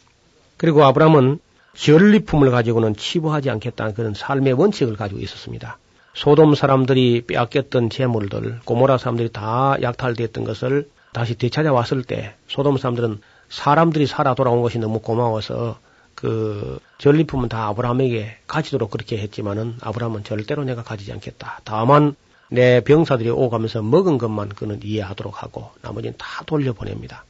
[0.58, 1.40] 그리고 아브라함은
[1.78, 5.78] 전리품을 가지고는 치부하지 않겠다는 그런 삶의 원칙을 가지고 있었습니다.
[6.14, 14.08] 소돔 사람들이 빼앗겼던 재물들, 고모라 사람들이 다 약탈됐던 것을 다시 되찾아왔을 때 소돔 사람들은 사람들이
[14.08, 15.78] 살아 돌아온 것이 너무 고마워서
[16.16, 21.62] 그 전리품은 다 아브라함에게 가지도록 그렇게 했지만은 아브라함은 절대로 내가 가지지 않겠다.
[21.64, 22.16] 다만
[22.50, 27.24] 내 병사들이 오가면서 먹은 것만 그는 이해하도록 하고 나머지는 다 돌려보냅니다.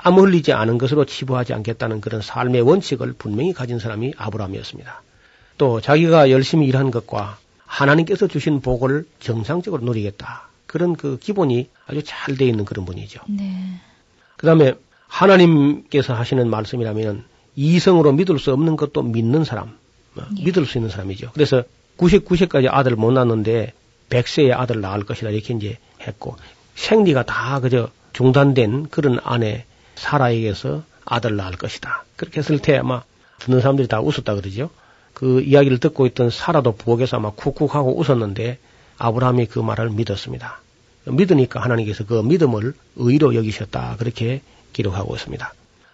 [0.00, 5.02] 즉, 땀 흘리지 않은 것으로 치부하지 않겠다는 그런 삶의 원칙을 분명히 가진 사람이 아브라함이었습니다.
[5.58, 10.48] 또 자기가 열심히 일한 것과 하나님께서 주신 복을 정상적으로 누리겠다.
[10.66, 13.20] 그런 그 기본이 아주 잘 돼 있는 그런 분이죠.
[13.28, 13.80] 네.
[14.36, 14.74] 그 다음에
[15.06, 17.24] 하나님께서 하시는 말씀이라면
[17.56, 19.76] 이성으로 믿을 수 없는 것도 믿는 사람,
[20.16, 20.44] 어, 예.
[20.44, 21.32] 믿을 수 있는 사람이죠.
[21.34, 21.64] 그래서
[21.98, 23.72] 99세까지 아들 못 낳았는데
[24.08, 26.36] 100세에 아들 낳을 것이다 이렇게 이제 했고
[26.74, 29.66] 생리가 다 그저 중단된 그런 아내
[30.00, 32.04] 사라에게서 아들 낳을 것이다.
[32.16, 33.02] 그렇게 했을 때 아마
[33.40, 34.70] 듣는 사람들이 다 웃었다 그러죠.
[35.14, 38.58] 그 이야기를 듣고 있던 사라도 부엌에서 아마 쿡쿡하고 웃었는데
[38.98, 40.60] 아브라함이 그 말을 믿었습니다.
[41.04, 43.96] 믿으니까 하나님께서 그 믿음을 의로 여기셨다.
[43.98, 44.42] 그렇게
[44.72, 45.52] 기록하고 있습니다.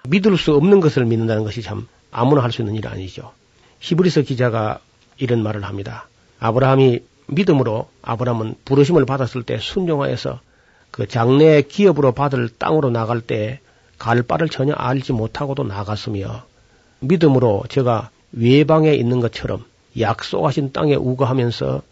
[0.09, 3.33] 믿을 수 없는 것을 믿는다는 것이 참 아무나 할 수 있는 일 아니죠.
[3.81, 4.81] 히브리서 기자가
[5.19, 6.09] 이런 말을 합니다.
[6.39, 10.41] 아브라함이 믿음으로 아브라함은 부르심을 받았을 때 순종하여서
[10.91, 13.61] 그 장래 기업으로 받을 땅으로 나갈 때
[13.99, 16.45] 갈 바를 전혀 알지 못하고도 나갔으며
[17.01, 19.65] 믿음으로 제가 외방에 있는 것처럼
[19.99, 21.83] 약속하신 땅에 우거하면서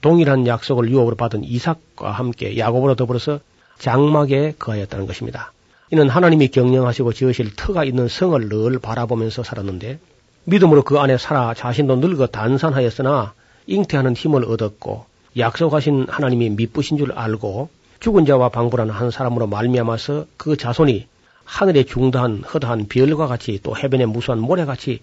[0.00, 3.38] 동일한 약속을 유업으로 받은 이삭과 함께 야곱으로 더불어서
[3.78, 5.52] 장막에 거하였다는 것입니다.
[5.90, 9.98] 이는 하나님이 경영하시고 지으실 터가 있는 성을 늘 바라보면서 살았는데
[10.44, 13.34] 믿음으로 그 안에 살아 자신도 늙어 단산하였으나
[13.66, 15.06] 잉태하는 힘을 얻었고
[15.38, 17.68] 약속하신 하나님이 미쁘신 줄 알고
[18.00, 21.06] 죽은 자와 방불하는 한 사람으로 말미암아서 그 자손이
[21.44, 25.00] 하늘의 중다한 허다한 별과 같이 또 해변의 무수한 모래같이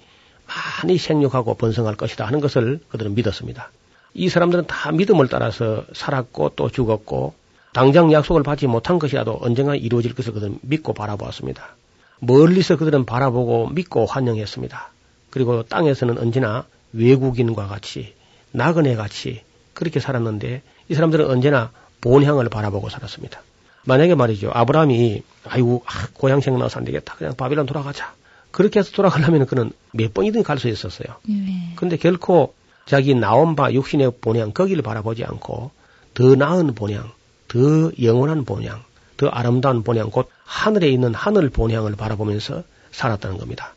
[0.48, 3.72] 많이 생육하고 번성할 것이다 하는 것을 그들은 믿었습니다.
[4.14, 7.34] 이 사람들은 다 믿음을 따라서 살았고 또 죽었고
[7.74, 11.76] 당장 약속을 받지 못한 것이라도 언젠가 이루어질 것을 그들은 믿고 바라보았습니다.
[12.20, 14.92] 멀리서 그들은 바라보고 믿고 환영했습니다.
[15.30, 18.14] 그리고 땅에서는 언제나 외국인과 같이
[18.52, 21.72] 나그네 같이 그렇게 살았는데 이 사람들은 언제나
[22.02, 23.42] 본향을 바라보고 살았습니다.
[23.86, 24.52] 만약에 말이죠.
[24.54, 27.16] 아브라함이 아이고 아, 고향 생각나서 안 되겠다.
[27.16, 28.14] 그냥 바빌론 돌아가자.
[28.52, 31.08] 그렇게 해서 돌아가려면 그는 몇 번이든 갈 수 있었어요.
[31.28, 31.74] 네.
[31.76, 32.54] 근데 결코
[32.86, 35.72] 자기 나온 바 육신의 본향 거기를 바라보지 않고
[36.16, 37.12] 더 나은 본향,
[37.48, 37.60] 더
[38.02, 38.84] 영원한 본향,
[39.18, 43.76] 더 아름다운 본향, 곧 하늘에 있는 하늘 본향을 바라보면서 살았다는 겁니다.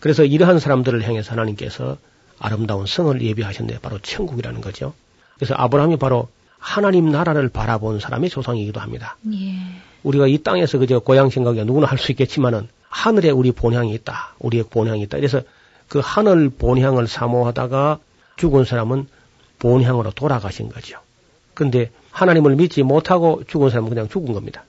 [0.00, 1.98] 그래서 이러한 사람들을 향해서 하나님께서
[2.38, 4.94] 아름다운 성을 예비하셨는데 바로 천국이라는 거죠.
[5.36, 6.28] 그래서 아브라함이 바로
[6.58, 9.16] 하나님 나라를 바라본 사람의 조상이기도 합니다.
[9.32, 9.56] 예.
[10.02, 14.34] 우리가 이 땅에서 그저 고향 생각이 누구나 할 수 있겠지만은 하늘에 우리 본향이 있다.
[14.38, 15.18] 우리의 본향이 있다.
[15.18, 15.42] 그래서
[15.88, 17.98] 그 하늘 본향을 사모하다가
[18.36, 19.06] 죽은 사람은
[19.58, 20.98] 본향으로 돌아가신 거죠.
[21.54, 24.64] 근데 하나님을 믿지 못하고 죽은 사람은 그냥 죽은 겁니다.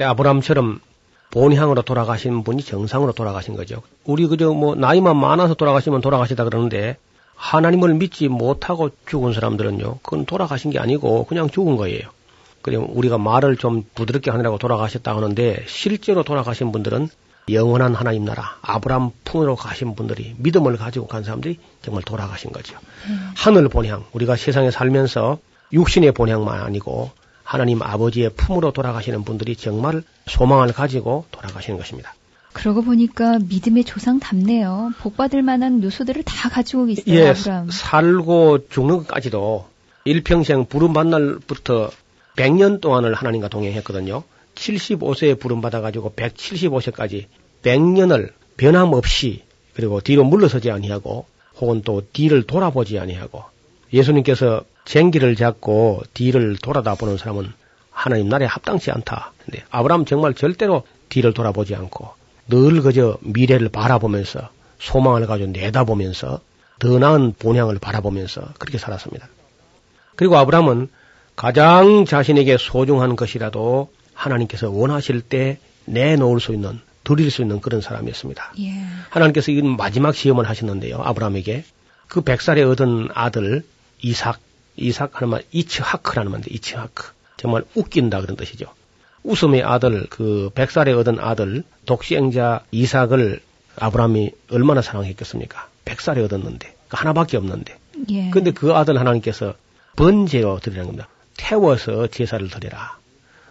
[0.00, 0.80] 아브라함처럼
[1.30, 3.82] 본향으로 돌아가신 분이 정상으로 돌아가신 거죠.
[4.04, 6.96] 우리 그저 뭐 나이만 많아서 돌아가시면 돌아가시다 그러는데
[7.44, 12.08] 하나님을 믿지 못하고 죽은 사람들은요, 그건 돌아가신 게 아니고 그냥 죽은 거예요.
[12.62, 17.10] 그리고 우리가 말을 좀 부드럽게 하느라고 돌아가셨다 하는데 실제로 돌아가신 분들은
[17.50, 22.78] 영원한 하나님 나라 아브람 풍으로 가신 분들이 믿음을 가지고 간 사람들이 정말 돌아가신 거죠.
[23.10, 23.32] 음.
[23.36, 25.38] 하늘 본향 우리가 세상에 살면서
[25.74, 27.10] 육신의 본향만 아니고
[27.42, 32.14] 하나님 아버지의 품으로 돌아가시는 분들이 정말 소망을 가지고 돌아가시는 것입니다.
[32.54, 34.92] 그러고 보니까 믿음의 조상답네요.
[35.00, 37.68] 복 받을 만한 요소들을 다 가지고 있어요, 예, 아브라함.
[37.70, 39.66] 살고 죽는 것까지도
[40.04, 41.90] 일평생 부름받는 날부터
[42.36, 44.22] 100년 동안을 하나님과 동행했거든요.
[44.54, 47.26] 75세에 부름 받아 가지고 175세까지
[47.62, 49.42] 100년을 변함없이
[49.74, 51.26] 그리고 뒤로 물러서지 아니하고
[51.60, 53.44] 혹은 또 뒤를 돌아보지 아니하고
[53.92, 57.52] 예수님께서 쟁기를 잡고 뒤를 돌아다 보는 사람은
[57.90, 59.32] 하나님 나라에 합당치 않다.
[59.44, 66.40] 근데 아브라함 정말 절대로 뒤를 돌아보지 않고 늘 그저 미래를 바라보면서 소망을 가지고 내다보면서
[66.78, 69.28] 더 나은 본향을 바라보면서 그렇게 살았습니다.
[70.16, 70.88] 그리고 아브라함은
[71.36, 78.54] 가장 자신에게 소중한 것이라도 하나님께서 원하실 때 내놓을 수 있는 드릴 수 있는 그런 사람이었습니다.
[78.60, 78.70] 예.
[79.10, 81.00] 하나님께서 이 마지막 시험을 하셨는데요.
[81.02, 81.64] 아브라함에게
[82.08, 83.64] 그 백살에 얻은 아들
[84.00, 84.38] 이삭
[84.76, 88.66] 이삭 하는 말 이츠하크라는 말인데 이츠하크 정말 웃긴다 그런 뜻이죠.
[89.24, 93.40] 웃음의 아들 그 백살에 얻은 아들 독시행자 이삭을
[93.76, 95.68] 아브라함이 얼마나 사랑했겠습니까?
[95.84, 97.76] 백살에 얻었는데 그 하나밖에 없는데
[98.10, 98.30] 예.
[98.30, 99.54] 근데 그 아들 하나님께서
[99.96, 101.08] 번제어 드리라는 겁니다.
[101.36, 102.98] 태워서 제사를 드려라.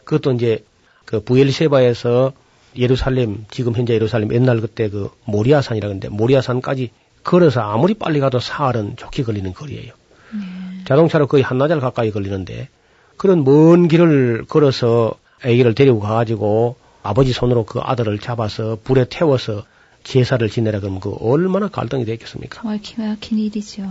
[0.03, 0.63] 그것도 이제
[1.05, 2.33] 그 부엘세바에서
[2.77, 6.91] 예루살렘 지금 현재 예루살렘 옛날 그때 그 모리아산이라 그러는데 모리아산까지
[7.23, 9.93] 걸어서 아무리 빨리 가도 사흘은 좋게 걸리는 거리예요.
[10.33, 10.83] 네.
[10.85, 12.69] 자동차로 거의 한나절 가까이 걸리는데
[13.17, 19.63] 그런 먼 길을 걸어서 아기를 데리고 가가지고 아버지 손으로 그 아들을 잡아서 불에 태워서
[20.03, 22.61] 제사를 지내라 그러면 그 얼마나 갈등이 됐겠습니까?
[22.61, 23.83] 정말 기막힌 일이죠.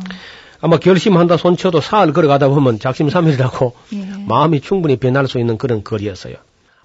[0.60, 4.04] 아마 결심한다 손쳐도 사흘 걸어가다 보면 작심 삼일이라고 예.
[4.28, 6.36] 마음이 충분히 변할 수 있는 그런 거리였어요.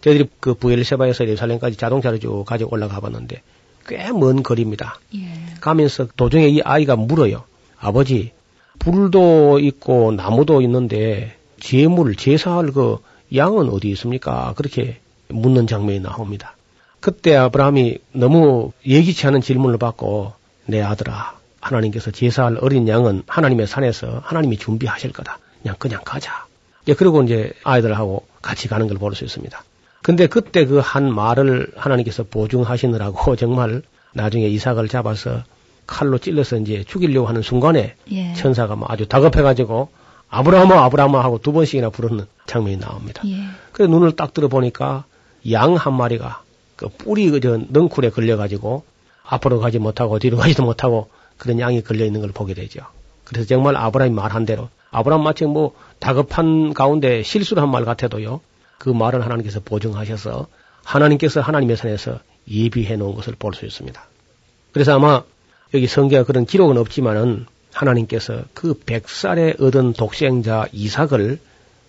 [0.01, 3.41] 저희들이 그 부엘세바에서 예루살렘까지 자동차로 쭉 가지고 올라가 봤는데
[3.87, 4.99] 꽤 먼 거리입니다.
[5.15, 5.27] 예.
[5.61, 7.43] 가면서 도중에 이 아이가 물어요.
[7.79, 8.31] 아버지,
[8.79, 12.97] 불도 있고 나무도 있는데 제물, 제사할 그
[13.35, 14.53] 양은 어디 있습니까?
[14.55, 14.99] 그렇게
[15.29, 16.55] 묻는 장면이 나옵니다.
[16.99, 20.33] 그때 아브라함이 너무 예기치 않은 질문을 받고
[20.65, 25.39] 내 아들아, 하나님께서 제사할 어린 양은 하나님의 산에서 하나님이 준비하실 거다.
[25.61, 26.45] 그냥 그냥 가자.
[26.87, 29.61] 예, 그리고 이제 아이들하고 같이 가는 걸 볼 수 있습니다.
[30.01, 33.81] 근데 그때 그 한 말을 하나님께서 보증하시느라고 정말
[34.13, 35.43] 나중에 이삭을 잡아서
[35.85, 38.33] 칼로 찔러서 이제 죽이려고 하는 순간에 예.
[38.33, 39.89] 천사가 뭐 아주 다급해가지고
[40.29, 43.21] 아브라함아 아브라함아 하고 두 번씩이나 부르는 장면이 나옵니다.
[43.27, 43.35] 예.
[43.71, 45.05] 그래 눈을 딱 들어보니까
[45.51, 46.41] 양 한 마리가
[46.75, 48.83] 그 뿌리 그저 넝쿨에 걸려가지고
[49.23, 52.81] 앞으로 가지 못하고 뒤로 가지도 못하고 그런 양이 걸려 있는 걸 보게 되죠.
[53.23, 58.41] 그래서 정말 아브라함이 말한 대로 아브라함 마치 뭐 다급한 가운데 실수를 한 말 같아도요.
[58.77, 60.47] 그 말은 하나님께서 보증하셔서
[60.83, 62.19] 하나님께서 하나님의 산에서
[62.49, 64.01] 예비해 놓은 것을 볼 수 있습니다.
[64.71, 65.23] 그래서 아마
[65.73, 67.45] 여기 성경에 그런 기록은 없지만은
[67.77, 71.39] 하나님께서 그 백살에 얻은 독생자 이삭을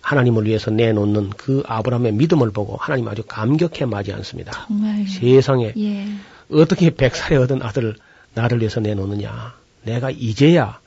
[0.01, 4.65] 하나님을 위해서 내놓는 그 아브라함의 믿음을 보고 하나님 아주 감격해 마지 않습니다.
[4.67, 5.05] 정말.
[5.07, 6.05] 세상에 예.
[6.51, 7.95] 어떻게 백살에 얻은 아들을
[8.33, 9.53] 나를 위해서 내놓느냐.
[9.83, 10.79] 내가 이제야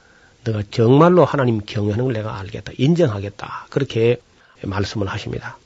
[0.44, 2.72] 내가 정말로 하나님 경외하는 걸 내가 알겠다.
[2.78, 3.66] 인정하겠다.
[3.70, 4.16] 그렇게
[4.62, 5.58] 말씀을 하십니다.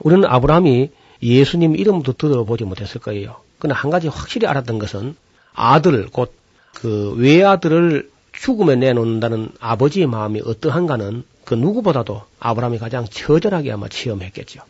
[0.00, 0.90] 우리는 아브라함이
[1.22, 3.36] 예수님 이름도 들어보지 못했을 거예요.
[3.58, 5.16] 그러나 한 가지 확실히 알았던 것은
[5.52, 6.40] 아들, 곧
[6.80, 8.08] 그 외아들을
[8.40, 14.62] 죽음에 내놓는다는 아버지의 마음이 어떠한가는 그 누구보다도 아브라함이 가장 처절하게 아마 체험했겠죠.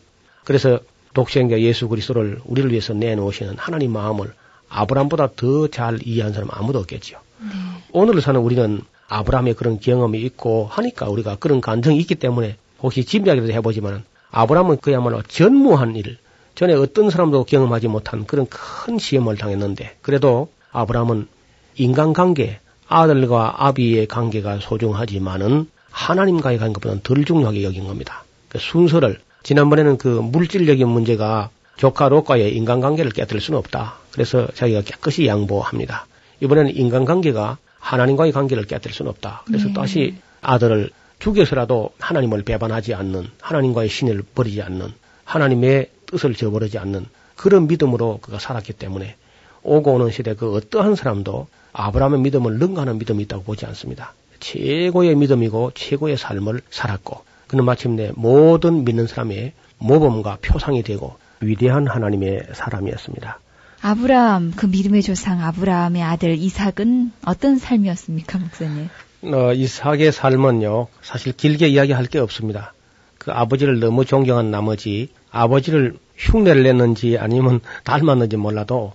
[0.43, 0.79] 그래서
[1.13, 4.33] 독생자 예수 그리스도를 우리를 위해서 내놓으시는 하나님 마음을
[4.67, 7.17] 아브라함보다 더 잘 이해한 사람 아무도 없겠지요.
[7.39, 7.47] 네.
[7.93, 13.51] 오늘을 사는 우리는 아브라함의 그런 경험이 있고 하니까 우리가 그런 감정이 있기 때문에 혹시 짐작이라도
[13.53, 16.17] 해보지만 아브라함은 그야말로 전무한 일,
[16.55, 21.27] 전에 어떤 사람도 경험하지 못한 그런 큰 시험을 당했는데 그래도 아브라함은
[21.75, 22.59] 인간관계,
[22.91, 28.23] 아들과 아비의 관계가 소중하지만은 하나님과의 관계보다는 덜 중요하게 여긴 겁니다.
[28.49, 33.95] 그 순서를 지난번에는 그 물질적인 문제가 조카 롯과의 인간관계를 깨뜨릴 수는 없다.
[34.11, 36.05] 그래서 자기가 깨끗이 양보합니다.
[36.41, 39.43] 이번에는 인간관계가 하나님과의 관계를 깨뜨릴 수는 없다.
[39.45, 39.73] 그래서 네.
[39.73, 44.91] 다시 아들을 죽여서라도 하나님을 배반하지 않는 하나님과의 신을 버리지 않는
[45.23, 49.15] 하나님의 뜻을 저버리지 않는 그런 믿음으로 그가 살았기 때문에
[49.63, 54.13] 오고 오는 시대 그 어떠한 사람도 아브라함의 믿음을 능가하는 믿음이 있다고 보지 않습니다.
[54.39, 62.47] 최고의 믿음이고 최고의 삶을 살았고 그는 마침내 모든 믿는 사람의 모범과 표상이 되고 위대한 하나님의
[62.53, 63.39] 사람이었습니다.
[63.81, 68.89] 아브라함, 그 믿음의 조상 아브라함의 아들 이삭은 어떤 삶이었습니까, 목사님?
[69.23, 72.73] 어, 이삭의 삶은요, 사실 길게 이야기할 게 없습니다.
[73.17, 78.93] 그 아버지를 너무 존경한 나머지 아버지를 흉내를 냈는지 아니면 닮았는지 몰라도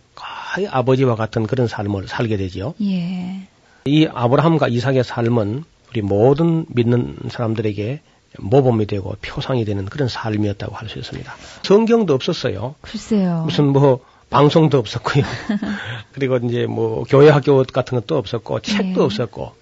[0.64, 2.74] 아버지와 같은 그런 삶을 살게 되지요.
[2.80, 3.48] 예.
[3.84, 8.00] 이 아브라함과 이삭의 삶은 우리 모든 믿는 사람들에게
[8.38, 11.34] 모범이 되고 표상이 되는 그런 삶이었다고 할 수 있습니다.
[11.62, 12.74] 성경도 없었어요.
[12.80, 13.42] 글쎄요.
[13.46, 14.00] 무슨 뭐
[14.30, 15.24] 방송도 없었고요.
[16.12, 19.00] 그리고 이제 뭐 교회 학교 같은 것도 없었고 책도 네.
[19.00, 19.52] 없었고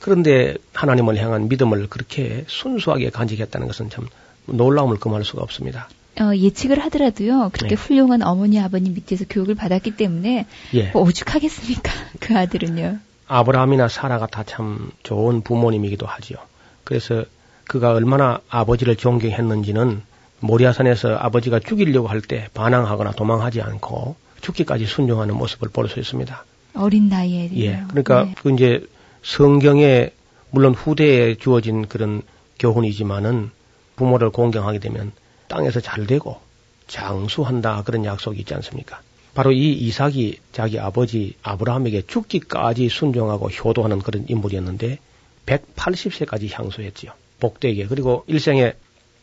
[0.00, 4.08] 그런데 하나님을 향한 믿음을 그렇게 순수하게 간직했다는 것은 참
[4.46, 5.88] 놀라움을 금할 수가 없습니다.
[6.20, 7.82] 어, 예측을 하더라도요, 그렇게 네.
[7.82, 10.90] 훌륭한 어머니, 아버님 밑에서 교육을 받았기 때문에 예.
[10.90, 11.90] 뭐 오죽하겠습니까?
[12.20, 12.98] 그 아들은요.
[13.28, 16.36] 아브라함이나 사라가 다 참 좋은 부모님이기도 하지요.
[16.84, 17.24] 그래서
[17.64, 20.02] 그가 얼마나 아버지를 존경했는지는
[20.40, 26.44] 모리아산에서 아버지가 죽이려고 할 때 반항하거나 도망하지 않고 죽기까지 순종하는 모습을 볼 수 있습니다.
[26.74, 27.50] 어린 나이에.
[27.56, 27.82] 예.
[27.88, 28.34] 그러니까 네.
[28.42, 28.84] 그 이제
[29.22, 30.10] 성경에
[30.50, 32.22] 물론 후대에 주어진 그런
[32.58, 33.50] 교훈이지만은
[33.96, 35.12] 부모를 공경하게 되면
[35.52, 36.40] 땅에서 잘 되고
[36.86, 39.00] 장수한다 그런 약속이 있지 않습니까?
[39.34, 44.98] 바로 이 이삭이 자기 아버지 아브라함에게 죽기까지 순종하고 효도하는 그런 인물이었는데
[45.46, 47.12] 180세까지 향수했지요.
[47.40, 48.74] 복되게 그리고 일생에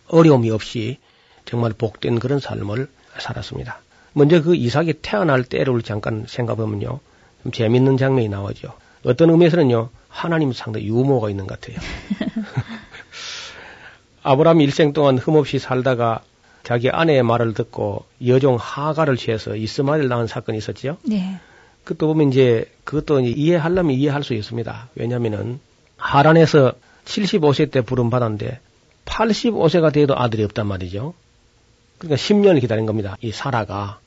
[0.08, 0.98] 어려움이 없이
[1.46, 3.82] 정말 복된 그런 삶을 살았습니다.
[4.14, 7.00] 먼저 그 이삭이 태어날 때를 잠깐 생각해보면요.
[7.44, 8.74] 좀 재밌는 장면이 나오죠.
[9.06, 11.80] 어떤 의미에서는요, 하나님 상당히 유머가 있는 것 같아요.
[14.24, 16.22] 아브라함이 일생 동안 흠없이 살다가
[16.64, 20.98] 자기 아내의 말을 듣고 여종 하가를 취해서 이스마엘 낳은 사건이 있었죠.
[21.04, 21.40] 네.
[21.84, 24.90] 그것도 보면 이제 그것도 이제 이해하려면 이해할 수 있습니다.
[24.96, 25.60] 왜냐면은
[25.98, 26.74] 하란에서
[27.06, 28.60] 75세 때 부름 받았는데
[29.06, 31.14] 85세가 돼도 아들이 없단 말이죠.
[31.98, 33.18] 그러니까 10년을 기다린 겁니다.
[33.22, 34.00] 이 사라가.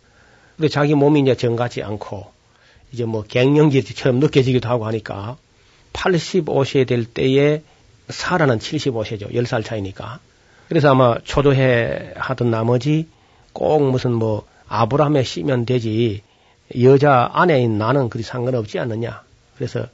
[0.57, 2.31] 근데 자기 몸이 이제 정같지 않고
[2.93, 5.37] 이제 뭐 갱년기처럼 느껴지기도 하고 하니까
[5.93, 7.63] 85세 될 때에
[8.13, 9.33] 사라는 75세죠.
[9.33, 10.21] 10살 차이니까.
[10.69, 13.09] 그래서 아마 초조해 하던 나머지
[13.53, 16.23] 꼭 무슨 뭐 아브라함에 씨면 되지
[16.81, 19.23] 여자 아내인 나는 그리 상관없지 않느냐.
[19.57, 19.87] 그래서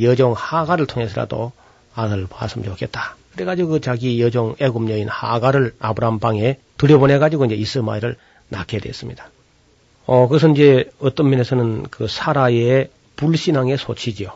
[0.00, 1.52] 여종 하가를 통해서라도
[1.94, 3.16] 아들을 봤으면 좋겠다.
[3.32, 8.16] 그래가지고 그 자기 여종 애굽 여인 하가를 아브라함 방에 들여보내가지고 이제 이스마엘을
[8.48, 9.30] 낳게 됐습니다.
[10.06, 14.32] 어, 그것은 이제 어떤 면에서는 그 사라의 불신앙의 소치지요.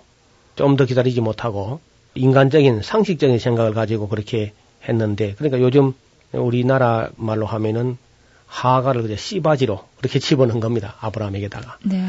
[0.59, 1.81] 좀 더 기다리지 못하고
[2.15, 4.53] 인간적인 상식적인 생각을 가지고 그렇게
[4.89, 5.95] 했는데 그러니까 요즘
[6.33, 7.97] 우리나라 말로 하면은
[8.47, 10.95] 하가를 그냥 씨바지로 그렇게 집어넣은 겁니다.
[11.01, 11.79] 아브라함에게다가.
[11.85, 12.09] 네.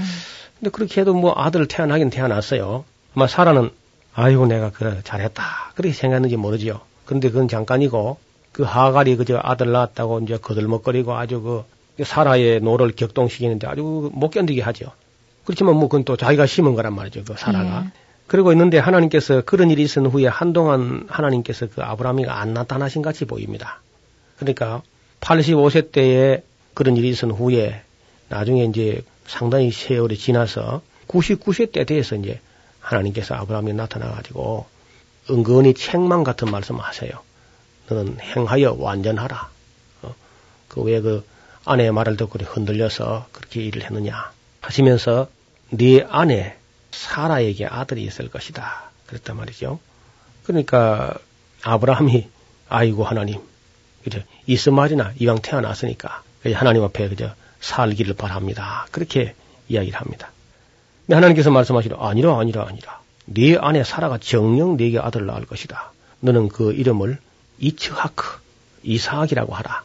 [0.58, 2.86] 근데 그렇게 해도 뭐 아들을 태어나긴 태어났어요.
[3.16, 3.70] 아마 사라는
[4.14, 5.44] 아이고 내가 그래 잘했다
[5.76, 6.82] 그렇게 생각했는지 모르지요.
[7.06, 8.18] 근데 그건 잠깐이고
[8.52, 14.62] 그 하갈이 그저 아들 낳았다고 이제 거들먹거리고 아주 그 사라의 노를 격동시키는데 아주 못 견디게
[14.62, 14.92] 하죠.
[15.46, 17.24] 그렇지만 뭐 그건 또 자기가 심은 거란 말이죠.
[17.24, 17.86] 그 사라가.
[17.86, 18.09] 예.
[18.30, 23.82] 그러고 있는데 하나님께서 그런 일이 있은 후에 한동안 하나님께서 그 아브라함이가 안 나타나신 같이 보입니다.
[24.38, 24.84] 그러니까
[25.20, 26.44] 85세 때에
[26.76, 27.82] 그런 일이 있은 후에
[28.30, 32.40] 나중에 이제 상당히 세월이 지나서 99세 때 돼서 이제
[32.80, 34.68] 하나님께서 아브라함이 나타나가지고
[35.32, 37.12] 은근히 책망 같은 말씀 하세요.
[37.90, 39.50] 너는 행하여 완전하라.
[40.04, 40.16] 어?
[40.68, 41.26] 그왜 그
[41.66, 45.28] 아내의 말을 듣고 흔들려서 그렇게 일을 했느냐 하시면서
[45.72, 46.59] 네 아내
[46.92, 48.92] 사라에게 아들이 있을 것이다.
[49.08, 49.80] 그랬단 말이죠.
[50.44, 51.16] 그러니까
[51.64, 52.28] 아브라함이
[52.70, 53.40] 아이고 하나님
[54.04, 56.24] 그죠 이스마엘이나 이왕 태어났으니까
[56.54, 58.88] 하나님 앞에 그저 살기를 바랍니다.
[58.92, 59.36] 그렇게
[59.68, 60.32] 이야기를 합니다.
[61.06, 65.92] 근데 하나님께서 말씀하시려 아니라 아니라 아니라 네 아내 사라가 정령 네게 아들을 낳을 것이다.
[66.22, 67.20] 너는 그 이름을
[67.60, 68.40] 이츠하크
[68.84, 69.84] 이삭이라고 하라.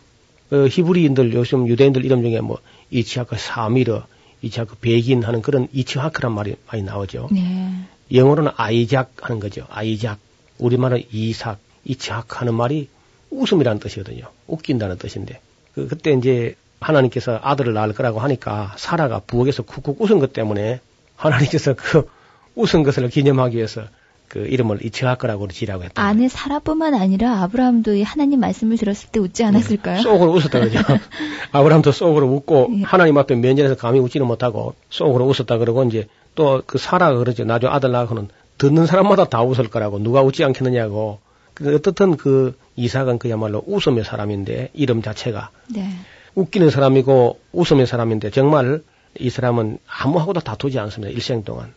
[0.52, 4.02] 어, 히브리인들 요즘 유대인들 이름 중에 뭐 이치하크 사미르,
[4.44, 7.28] 이치하크 백인 하는 그런 이치하크란 말이 많이 나오죠.
[7.32, 7.70] 네.
[8.12, 9.66] 영어로는 아이작 하는 거죠.
[9.70, 10.18] 아이작.
[10.58, 12.88] 우리말은 이삭, 이치하크 하는 말이
[13.30, 14.26] 웃음이라는 뜻이거든요.
[14.46, 15.40] 웃긴다는 뜻인데.
[15.74, 20.80] 그, 그때 이제 하나님께서 아들을 낳을 거라고 하니까 사라가 부엌에서 쿡쿡 웃은 것 때문에
[21.16, 22.08] 하나님께서 그
[22.54, 23.84] 웃은 것을 기념하기 위해서
[24.28, 26.02] 그 이름을 이츠하크라고 지라고 했다.
[26.02, 30.02] 아내 사라뿐만 아니라 아브라함도 이 하나님 말씀을 들었을 때 웃지 않았을까요?
[30.02, 30.78] 속으로 웃었다 그러죠.
[31.52, 32.82] 아브라함도 속으로 웃고 예.
[32.82, 37.44] 하나님 앞에 면전에서 감히 웃지는 못하고 속으로 웃었다 그러고 이제 또 그 사라가 그러죠.
[37.44, 41.20] 나중에 아들 낳고는 듣는 사람마다 다 웃을 거라고 누가 웃지 않겠느냐고.
[41.54, 45.88] 그 어떻든 그 이삭은 그야말로 웃음의 사람인데 이름 자체가 네.
[46.34, 48.82] 웃기는 사람이고 웃음의 사람인데 정말
[49.18, 51.12] 이 사람은 아무하고도 다투지 않습니다.
[51.14, 51.72] 일생 동안.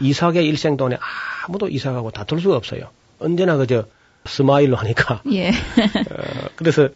[0.00, 0.96] 이삭의 일생 동안에
[1.46, 2.88] 아무도 이삭하고 다툴 수가 없어요.
[3.18, 3.84] 언제나 그저
[4.26, 5.22] 스마일로 하니까.
[5.32, 5.48] 예.
[5.50, 5.52] 어,
[6.56, 6.88] 그래서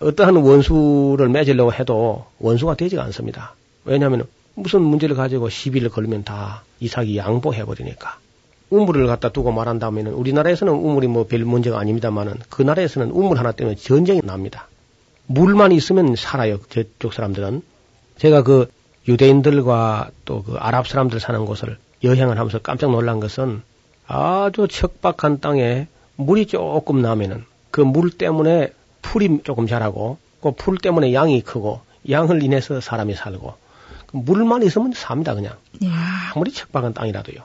[0.00, 3.54] 어떠한 원수를 맺으려고 해도 원수가 되지가 않습니다.
[3.84, 8.18] 왜냐하면 무슨 문제를 가지고 시비를 걸면 다 이삭이 양보해버리니까.
[8.70, 13.76] 우물을 갖다 두고 말한다면 우리나라에서는 우물이 뭐 별 문제가 아닙니다만은 그 나라에서는 우물 하나 때문에
[13.76, 14.68] 전쟁이 납니다.
[15.26, 16.58] 물만 있으면 살아요.
[16.68, 17.62] 저쪽 사람들은.
[18.18, 18.68] 제가 그
[19.08, 23.62] 유대인들과 또 그 아랍 사람들 사는 곳을 여행을 하면서 깜짝 놀란 것은
[24.12, 25.86] 아주 척박한 땅에
[26.16, 31.80] 물이 조금 나면은 그 물 때문에 풀이 조금 자라고 그 풀 때문에 양이 크고
[32.10, 33.54] 양을 인해서 사람이 살고
[34.08, 35.88] 그 물만 있으면 삽니다 그냥 네.
[36.34, 37.36] 아무리 척박한 땅이라도요.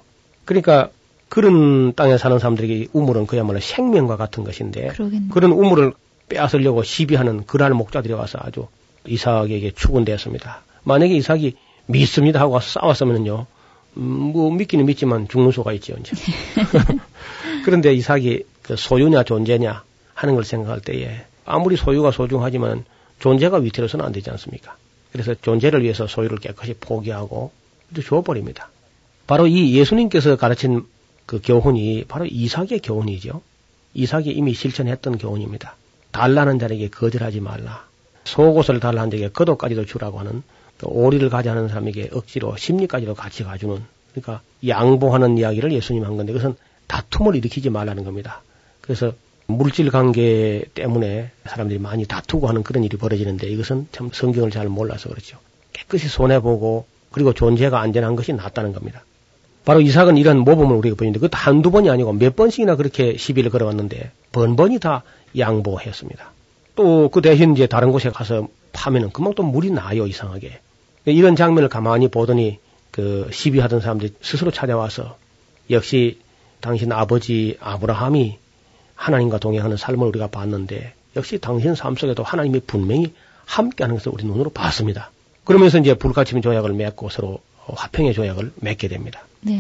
[0.45, 0.89] 그러니까
[1.30, 5.30] 그런 땅에 사는 사람들에게 우물은 그야말로 생명과 같은 것인데 그러겠네요.
[5.32, 5.93] 그런 우물을
[6.30, 8.68] 빼앗으려고 시비하는 그랄 목자들이 와서 아주
[9.05, 10.63] 이삭에게 추근되었습니다.
[10.84, 11.55] 만약에 이삭이
[11.88, 13.45] 믿습니다 하고 싸웠으면요,
[13.98, 16.12] 음, 뭐 믿기는 믿지만 죽는 수가 있죠 이제.
[17.66, 19.84] 그런데 이삭이 그 소유냐 존재냐
[20.14, 22.86] 하는 걸 생각할 때에 아무리 소유가 소중하지만
[23.20, 24.76] 존재가 위태로서는 안 되지 않습니까?
[25.12, 27.52] 그래서 존재를 위해서 소유를 깨끗이 포기하고
[28.02, 28.70] 주어버립니다.
[29.28, 30.86] 바로 이 예수님께서 가르친
[31.26, 33.41] 그 교훈이 바로 이삭의 교훈이죠.
[33.93, 35.76] 이삭이 이미 실천했던 교훈입니다.
[36.12, 37.86] 달라는 자에게 거절하지 말라.
[38.26, 40.43] 속옷을 달라는 자에게 겉옷까지도 주라고 하는
[40.80, 46.56] 또 오리를 가져하는 사람에게 억지로 심리까지도 같이 가주는 그러니까 양보하는 이야기를 예수님 한 건데 그것은
[46.88, 48.42] 다툼을 일으키지 말라는 겁니다.
[48.82, 49.14] 그래서
[49.48, 55.10] 물질 관계 때문에 사람들이 많이 다투고 하는 그런 일이 벌어지는데 이것은 참 성경을 잘 몰라서
[55.10, 55.38] 그렇죠.
[55.74, 59.04] 깨끗이 손해보고 그리고 존재가 안전한 것이 낫다는 겁니다.
[59.66, 64.12] 바로 이삭은 이런 모범을 우리가 보이는데 그것도 한두 번이 아니고 몇 번씩이나 그렇게 시비를 걸어왔는데
[64.32, 65.04] 번번이 다
[65.38, 66.32] 양보했습니다.
[66.76, 70.60] 또 그 대신 이제 다른 곳에 가서 파면은 금방 또 물이 나요 이상하게.
[71.06, 72.60] 이런 장면을 가만히 보더니
[72.92, 75.18] 그 시비하던 사람들이 스스로 찾아와서
[75.70, 76.20] 역시
[76.62, 78.38] 당신 아버지 아브라함이
[78.96, 83.14] 하나님과 동행하는 삶을 우리가 봤는데 역시 당신 삶 속에도 하나님이 분명히
[83.46, 85.12] 함께하는 것을 우리 눈으로 봤습니다.
[85.44, 89.26] 그러면서 이제 불가침 조약을 맺고 서로 화평의 조약을 맺게 됩니다.
[89.42, 89.60] 네.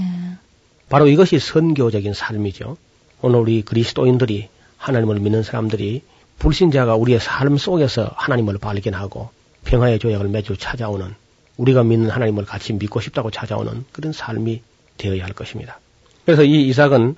[0.89, 2.77] 바로 이것이 선교적인 삶이죠.
[3.21, 6.01] 오늘 우리 그리스도인들이 하나님을 믿는 사람들이
[6.39, 9.29] 불신자가 우리의 삶 속에서 하나님을 발견하고
[9.65, 11.15] 평화의 조약을 맺어 찾아오는
[11.57, 14.61] 우리가 믿는 하나님을 같이 믿고 싶다고 찾아오는 그런 삶이
[14.97, 15.79] 되어야 할 것입니다.
[16.25, 17.15] 그래서 이 이삭은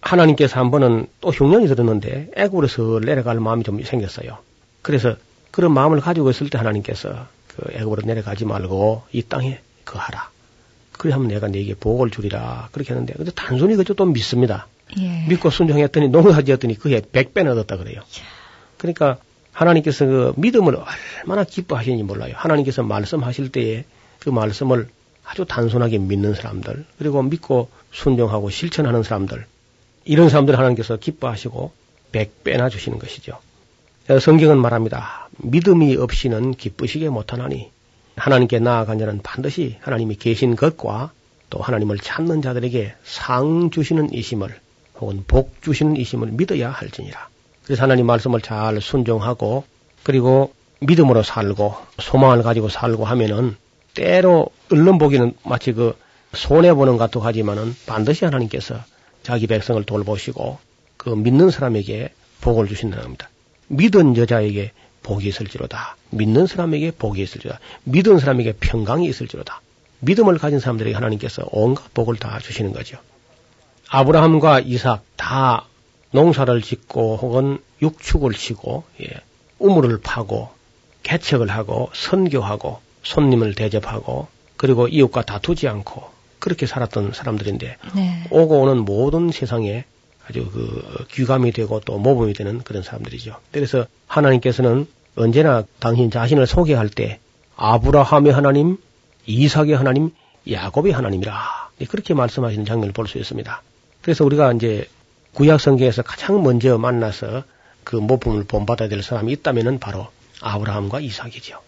[0.00, 4.38] 하나님께서 한 번은 또 흉년이 들었는데 애굽으로서 내려갈 마음이 좀 생겼어요.
[4.82, 5.16] 그래서
[5.50, 10.30] 그런 마음을 가지고 있을 때 하나님께서 그 애굽으로 내려가지 말고 이 땅에 거하라.
[10.92, 12.68] 그래 하면 내가 네게 복을 주리라.
[12.72, 14.66] 그렇게 했는데 근데 단순히 그저 또 믿습니다.
[14.98, 15.26] 예.
[15.28, 18.00] 믿고 순종했더니 농사지었더니 그게 백배나 얻었다 그래요.
[18.84, 19.16] 그러니까
[19.52, 20.76] 하나님께서 그 믿음을
[21.22, 22.34] 얼마나 기뻐하시는지 몰라요.
[22.36, 23.84] 하나님께서 말씀하실 때에
[24.18, 24.88] 그 말씀을
[25.24, 29.46] 아주 단순하게 믿는 사람들, 그리고 믿고 순종하고 실천하는 사람들,
[30.04, 31.72] 이런 사람들 하나님께서 기뻐하시고
[32.12, 33.38] 백배나 주시는 것이죠.
[34.20, 35.30] 성경은 말합니다.
[35.38, 37.70] 믿음이 없이는 기쁘시게 못하나니
[38.16, 41.10] 하나님께 나아간 자는 반드시 하나님이 계신 것과
[41.48, 44.54] 또 하나님을 찾는 자들에게 상 주시는 이심을
[45.00, 47.28] 혹은 복 주시는 이심을 믿어야 할지니라.
[47.64, 49.64] 그래서 하나님 말씀을 잘 순종하고
[50.02, 53.56] 그리고 믿음으로 살고 소망을 가지고 살고 하면은
[53.94, 55.96] 때로 얼른 보기는 마치 그
[56.34, 58.76] 손해보는 것 같고 하지만은 반드시 하나님께서
[59.22, 60.58] 자기 백성을 돌보시고
[60.96, 62.10] 그 믿는 사람에게
[62.40, 63.30] 복을 주신다는 겁니다.
[63.68, 65.96] 믿은 여자에게 복이 있을지로다.
[66.10, 67.60] 믿는 사람에게 복이 있을지로다.
[67.84, 69.60] 믿은 사람에게 평강이 있을지로다.
[70.00, 72.98] 믿음을 가진 사람들에게 하나님께서 온갖 복을 다 주시는 거죠.
[73.88, 75.66] 아브라함과 이삭 다
[76.14, 79.06] 농사를 짓고 혹은 육축을 치고 예,
[79.58, 80.50] 우물을 파고
[81.02, 86.04] 개척을 하고 선교하고 손님을 대접하고 그리고 이웃과 다투지 않고
[86.38, 88.24] 그렇게 살았던 사람들인데 네.
[88.30, 89.84] 오고 오는 모든 세상에
[90.28, 93.36] 아주 그 귀감이 되고 또 모범이 되는 그런 사람들이죠.
[93.50, 94.86] 그래서 하나님께서는
[95.16, 97.18] 언제나 당신 자신을 소개할 때
[97.56, 98.78] 아브라함의 하나님,
[99.26, 100.10] 이삭의 하나님,
[100.48, 103.62] 야곱의 하나님이라 그렇게 말씀하시는 장면을 볼 수 있습니다.
[104.00, 104.86] 그래서 우리가 이제
[105.34, 107.44] 구약 성경에서 가장 먼저 만나서
[107.82, 110.08] 그 모품을 본받아야 될 사람이 있다면은 바로
[110.40, 111.60] 아브라함과 이삭이죠.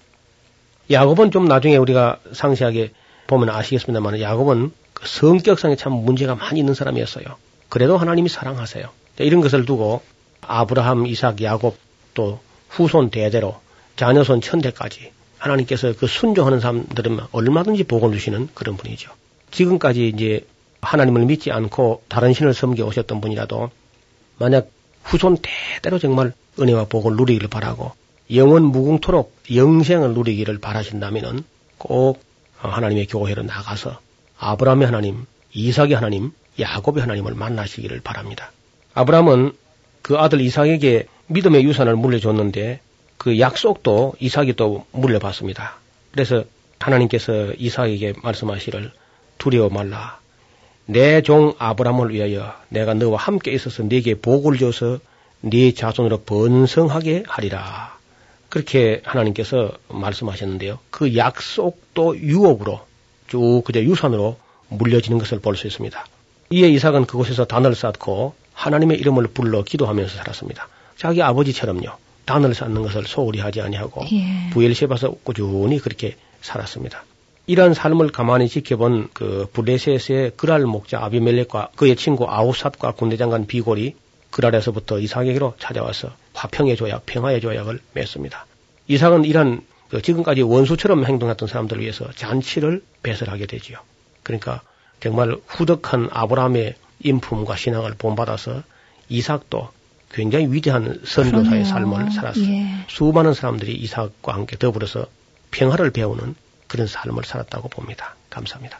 [0.90, 2.92] 야곱은 좀 나중에 우리가 상세하게
[3.26, 7.24] 보면 아시겠습니다만 야곱은 그 성격상에 참 문제가 많이 있는 사람이었어요.
[7.68, 8.88] 그래도 하나님이 사랑하세요.
[9.18, 10.02] 이런 것을 두고
[10.42, 11.76] 아브라함, 이삭, 야곱
[12.14, 13.60] 또 후손 대대로
[13.96, 19.10] 자녀손 천대까지 하나님께서 그 순종하는 사람들은 얼마든지 복을 주시는 그런 분이죠.
[19.50, 20.46] 지금까지 이제
[20.83, 23.70] 하나님을 믿지 않고 다른 신을 섬겨 오셨던 분이라도
[24.39, 24.68] 만약
[25.03, 27.93] 후손 대대로 정말 은혜와 복을 누리기를 바라고
[28.35, 31.45] 영원 무궁토록 영생을 누리기를 바라신다면은
[31.79, 32.20] 꼭
[32.57, 34.01] 하나님의 교회로 나가서
[34.39, 38.51] 아브라함의 하나님, 이삭의 하나님, 야곱의 하나님을 만나시기를 바랍니다.
[38.95, 39.53] 아브라함은
[40.03, 42.81] 그 아들 이삭에게 믿음의 유산을 물려줬는데
[43.18, 45.79] 그 약속도 이삭이 또 물려받습니다.
[46.12, 46.45] 그래서
[46.79, 48.93] 하나님께서 이삭에게 말씀하시를
[49.39, 50.18] 두려워 말라.
[50.87, 54.99] 내 종 아브라함을 위하여 내가 너와 함께 있어서 네게 복을 줘서
[55.41, 57.97] 네 자손으로 번성하게 하리라.
[58.49, 60.78] 그렇게 하나님께서 말씀하셨는데요.
[60.91, 62.80] 그 약속도 유업으로
[63.28, 64.37] 쭉 그저 유산으로
[64.68, 66.07] 물려지는 것을 볼 수 있습니다.
[66.51, 70.68] 이에 이삭은 그곳에서 단을 쌓고 하나님의 이름을 불러 기도하면서 살았습니다.
[70.97, 71.91] 자기 아버지처럼요.
[72.24, 74.51] 단을 쌓는 것을 소홀히 하지 아니하고 예.
[74.53, 77.05] 부엘셰바서 꾸준히 그렇게 살았습니다.
[77.47, 83.94] 이러한 삶을 가만히 지켜본 그 블레셋의 그랄 목자 아비멜렉과 그의 친구 아우삿과 군대장관 비골이
[84.30, 88.47] 그랄에서부터 이삭에게로 찾아와서 화평의 조약, 평화의 조약을 맺습니다.
[88.88, 93.78] 이삭은 이러한 그 지금까지 원수처럼 행동했던 사람들을 위해서 잔치를 배설하게 되지요.
[94.24, 94.61] 그러니까
[95.01, 98.62] 정말 후덕한 아브라함의 인품과 신앙을 본받아서
[99.09, 99.68] 이삭도
[100.12, 102.44] 굉장히 위대한 선교사의 삶을 살았어요.
[102.44, 102.66] 예.
[102.88, 105.07] 수많은 사람들이 이삭과 함께 더불어서
[105.51, 106.34] 평화를 배우는
[106.66, 108.14] 그런 삶을 살았다고 봅니다.
[108.30, 108.78] 감사합니다.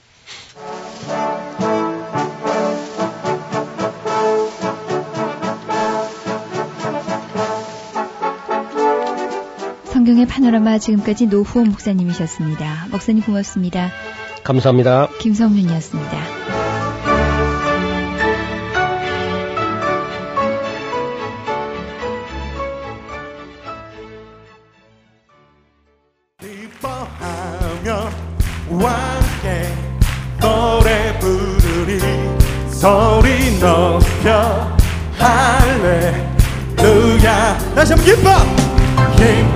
[9.85, 12.87] 성경의 파노라마 지금까지 노후호 목사님이셨습니다.
[12.91, 13.91] 목사님 고맙습니다.
[14.45, 15.09] 감사합니다.
[15.21, 16.46] 김성윤이었습니다.
[32.71, 34.77] 소리 높여
[35.19, 36.37] 할렐루야.
[37.75, 38.07] 다시 한번
[39.17, 39.56] 기뻐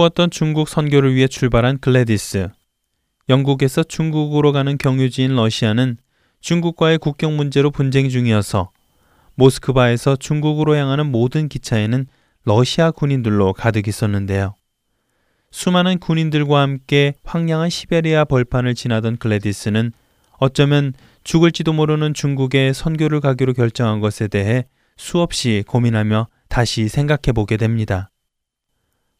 [0.00, 2.48] 꿈꾸었던 중국 선교를 위해 출발한 글래디스.
[3.28, 5.98] 영국에서 중국으로 가는 경유지인 러시아는
[6.40, 8.70] 중국과의 국경 문제로 분쟁 중이어서
[9.34, 12.06] 모스크바에서 중국으로 향하는 모든 기차에는
[12.44, 14.54] 러시아 군인들로 가득 있었는데요.
[15.50, 19.92] 수많은 군인들과 함께 황량한 시베리아 벌판을 지나던 글래디스는
[20.38, 20.94] 어쩌면
[21.24, 24.64] 죽을지도 모르는 중국에 선교를 가기로 결정한 것에 대해
[24.96, 28.10] 수없이 고민하며 다시 생각해 보게 됩니다.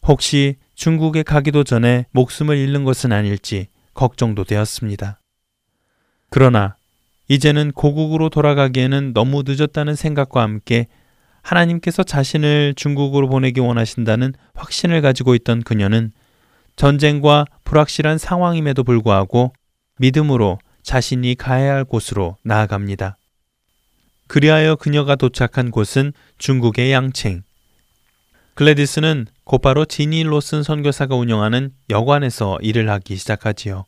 [0.02, 5.20] 혹시 중국에 가기도 전에 목숨을 잃는 것은 아닐지 걱정도 되었습니다.
[6.30, 6.74] 그러나
[7.28, 10.86] 이제는 고국으로 돌아가기에는 너무 늦었다는 생각과 함께
[11.42, 16.12] 하나님께서 자신을 중국으로 보내기 원하신다는 확신을 가지고 있던 그녀는
[16.76, 19.52] 전쟁과 불확실한 상황임에도 불구하고
[19.98, 23.18] 믿음으로 자신이 가야 할 곳으로 나아갑니다.
[24.28, 27.42] 그리하여 그녀가 도착한 곳은 중국의 양칭.
[28.60, 33.86] 글래디스는 곧바로 지니 로슨 선교사가 운영하는 여관에서 일을 하기 시작하지요.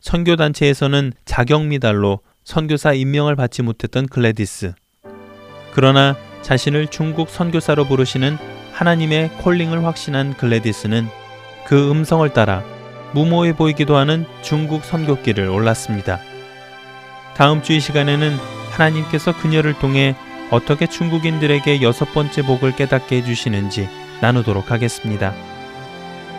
[0.00, 4.72] 선교단체에서는 자격 미달로 선교사 임명을 받지 못했던 글래디스.
[5.72, 8.38] 그러나 자신을 중국 선교사로 부르시는
[8.72, 11.06] 하나님의 콜링을 확신한 글래디스는
[11.64, 12.64] 그 음성을 따라
[13.12, 16.18] 무모해 보이기도 하는 중국 선교길을 올랐습니다.
[17.36, 18.36] 다음 주이 시간에는
[18.72, 20.16] 하나님께서 그녀를 통해
[20.54, 23.88] 어떻게 중국인들에게 여섯 번째 복을 깨닫게 해주시는지
[24.20, 25.34] 나누도록 하겠습니다.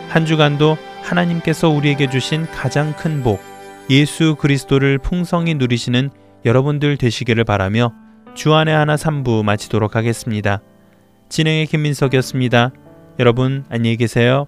[0.08, 3.42] 한 주간도 하나님께서 우리에게 주신 가장 큰 복,
[3.90, 6.08] 예수 그리스도를 풍성히 누리시는
[6.46, 7.92] 여러분들 되시기를 바라며
[8.34, 10.60] 주안의 하나 3부 마치도록 하겠습니다.
[11.28, 12.70] 진행의 김민석이었습니다.
[13.18, 14.46] 여러분 안녕히 계세요.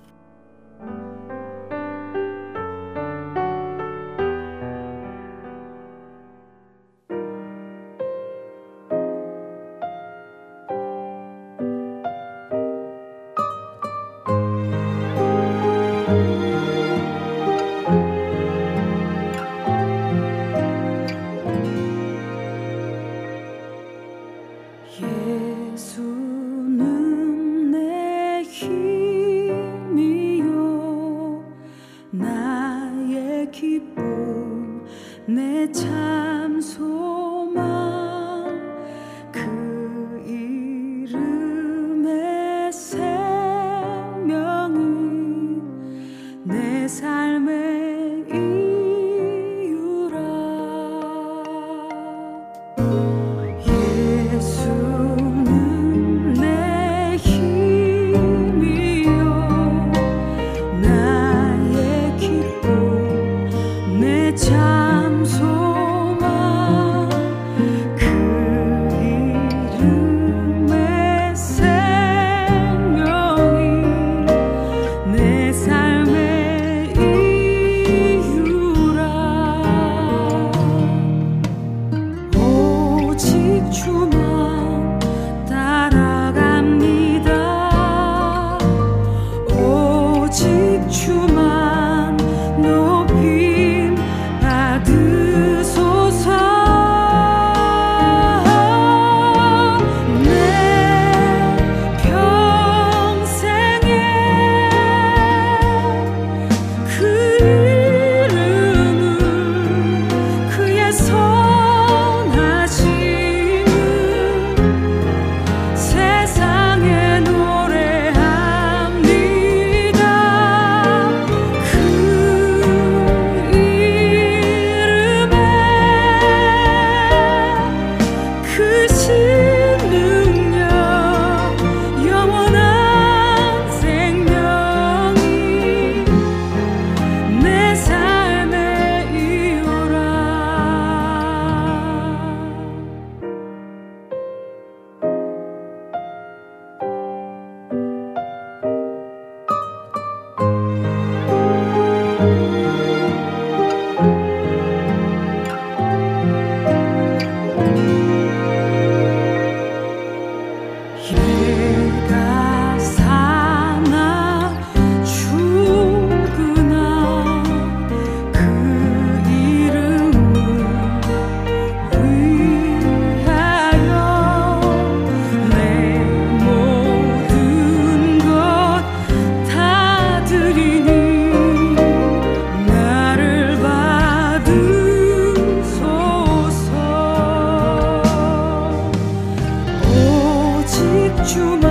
[191.37, 191.68] you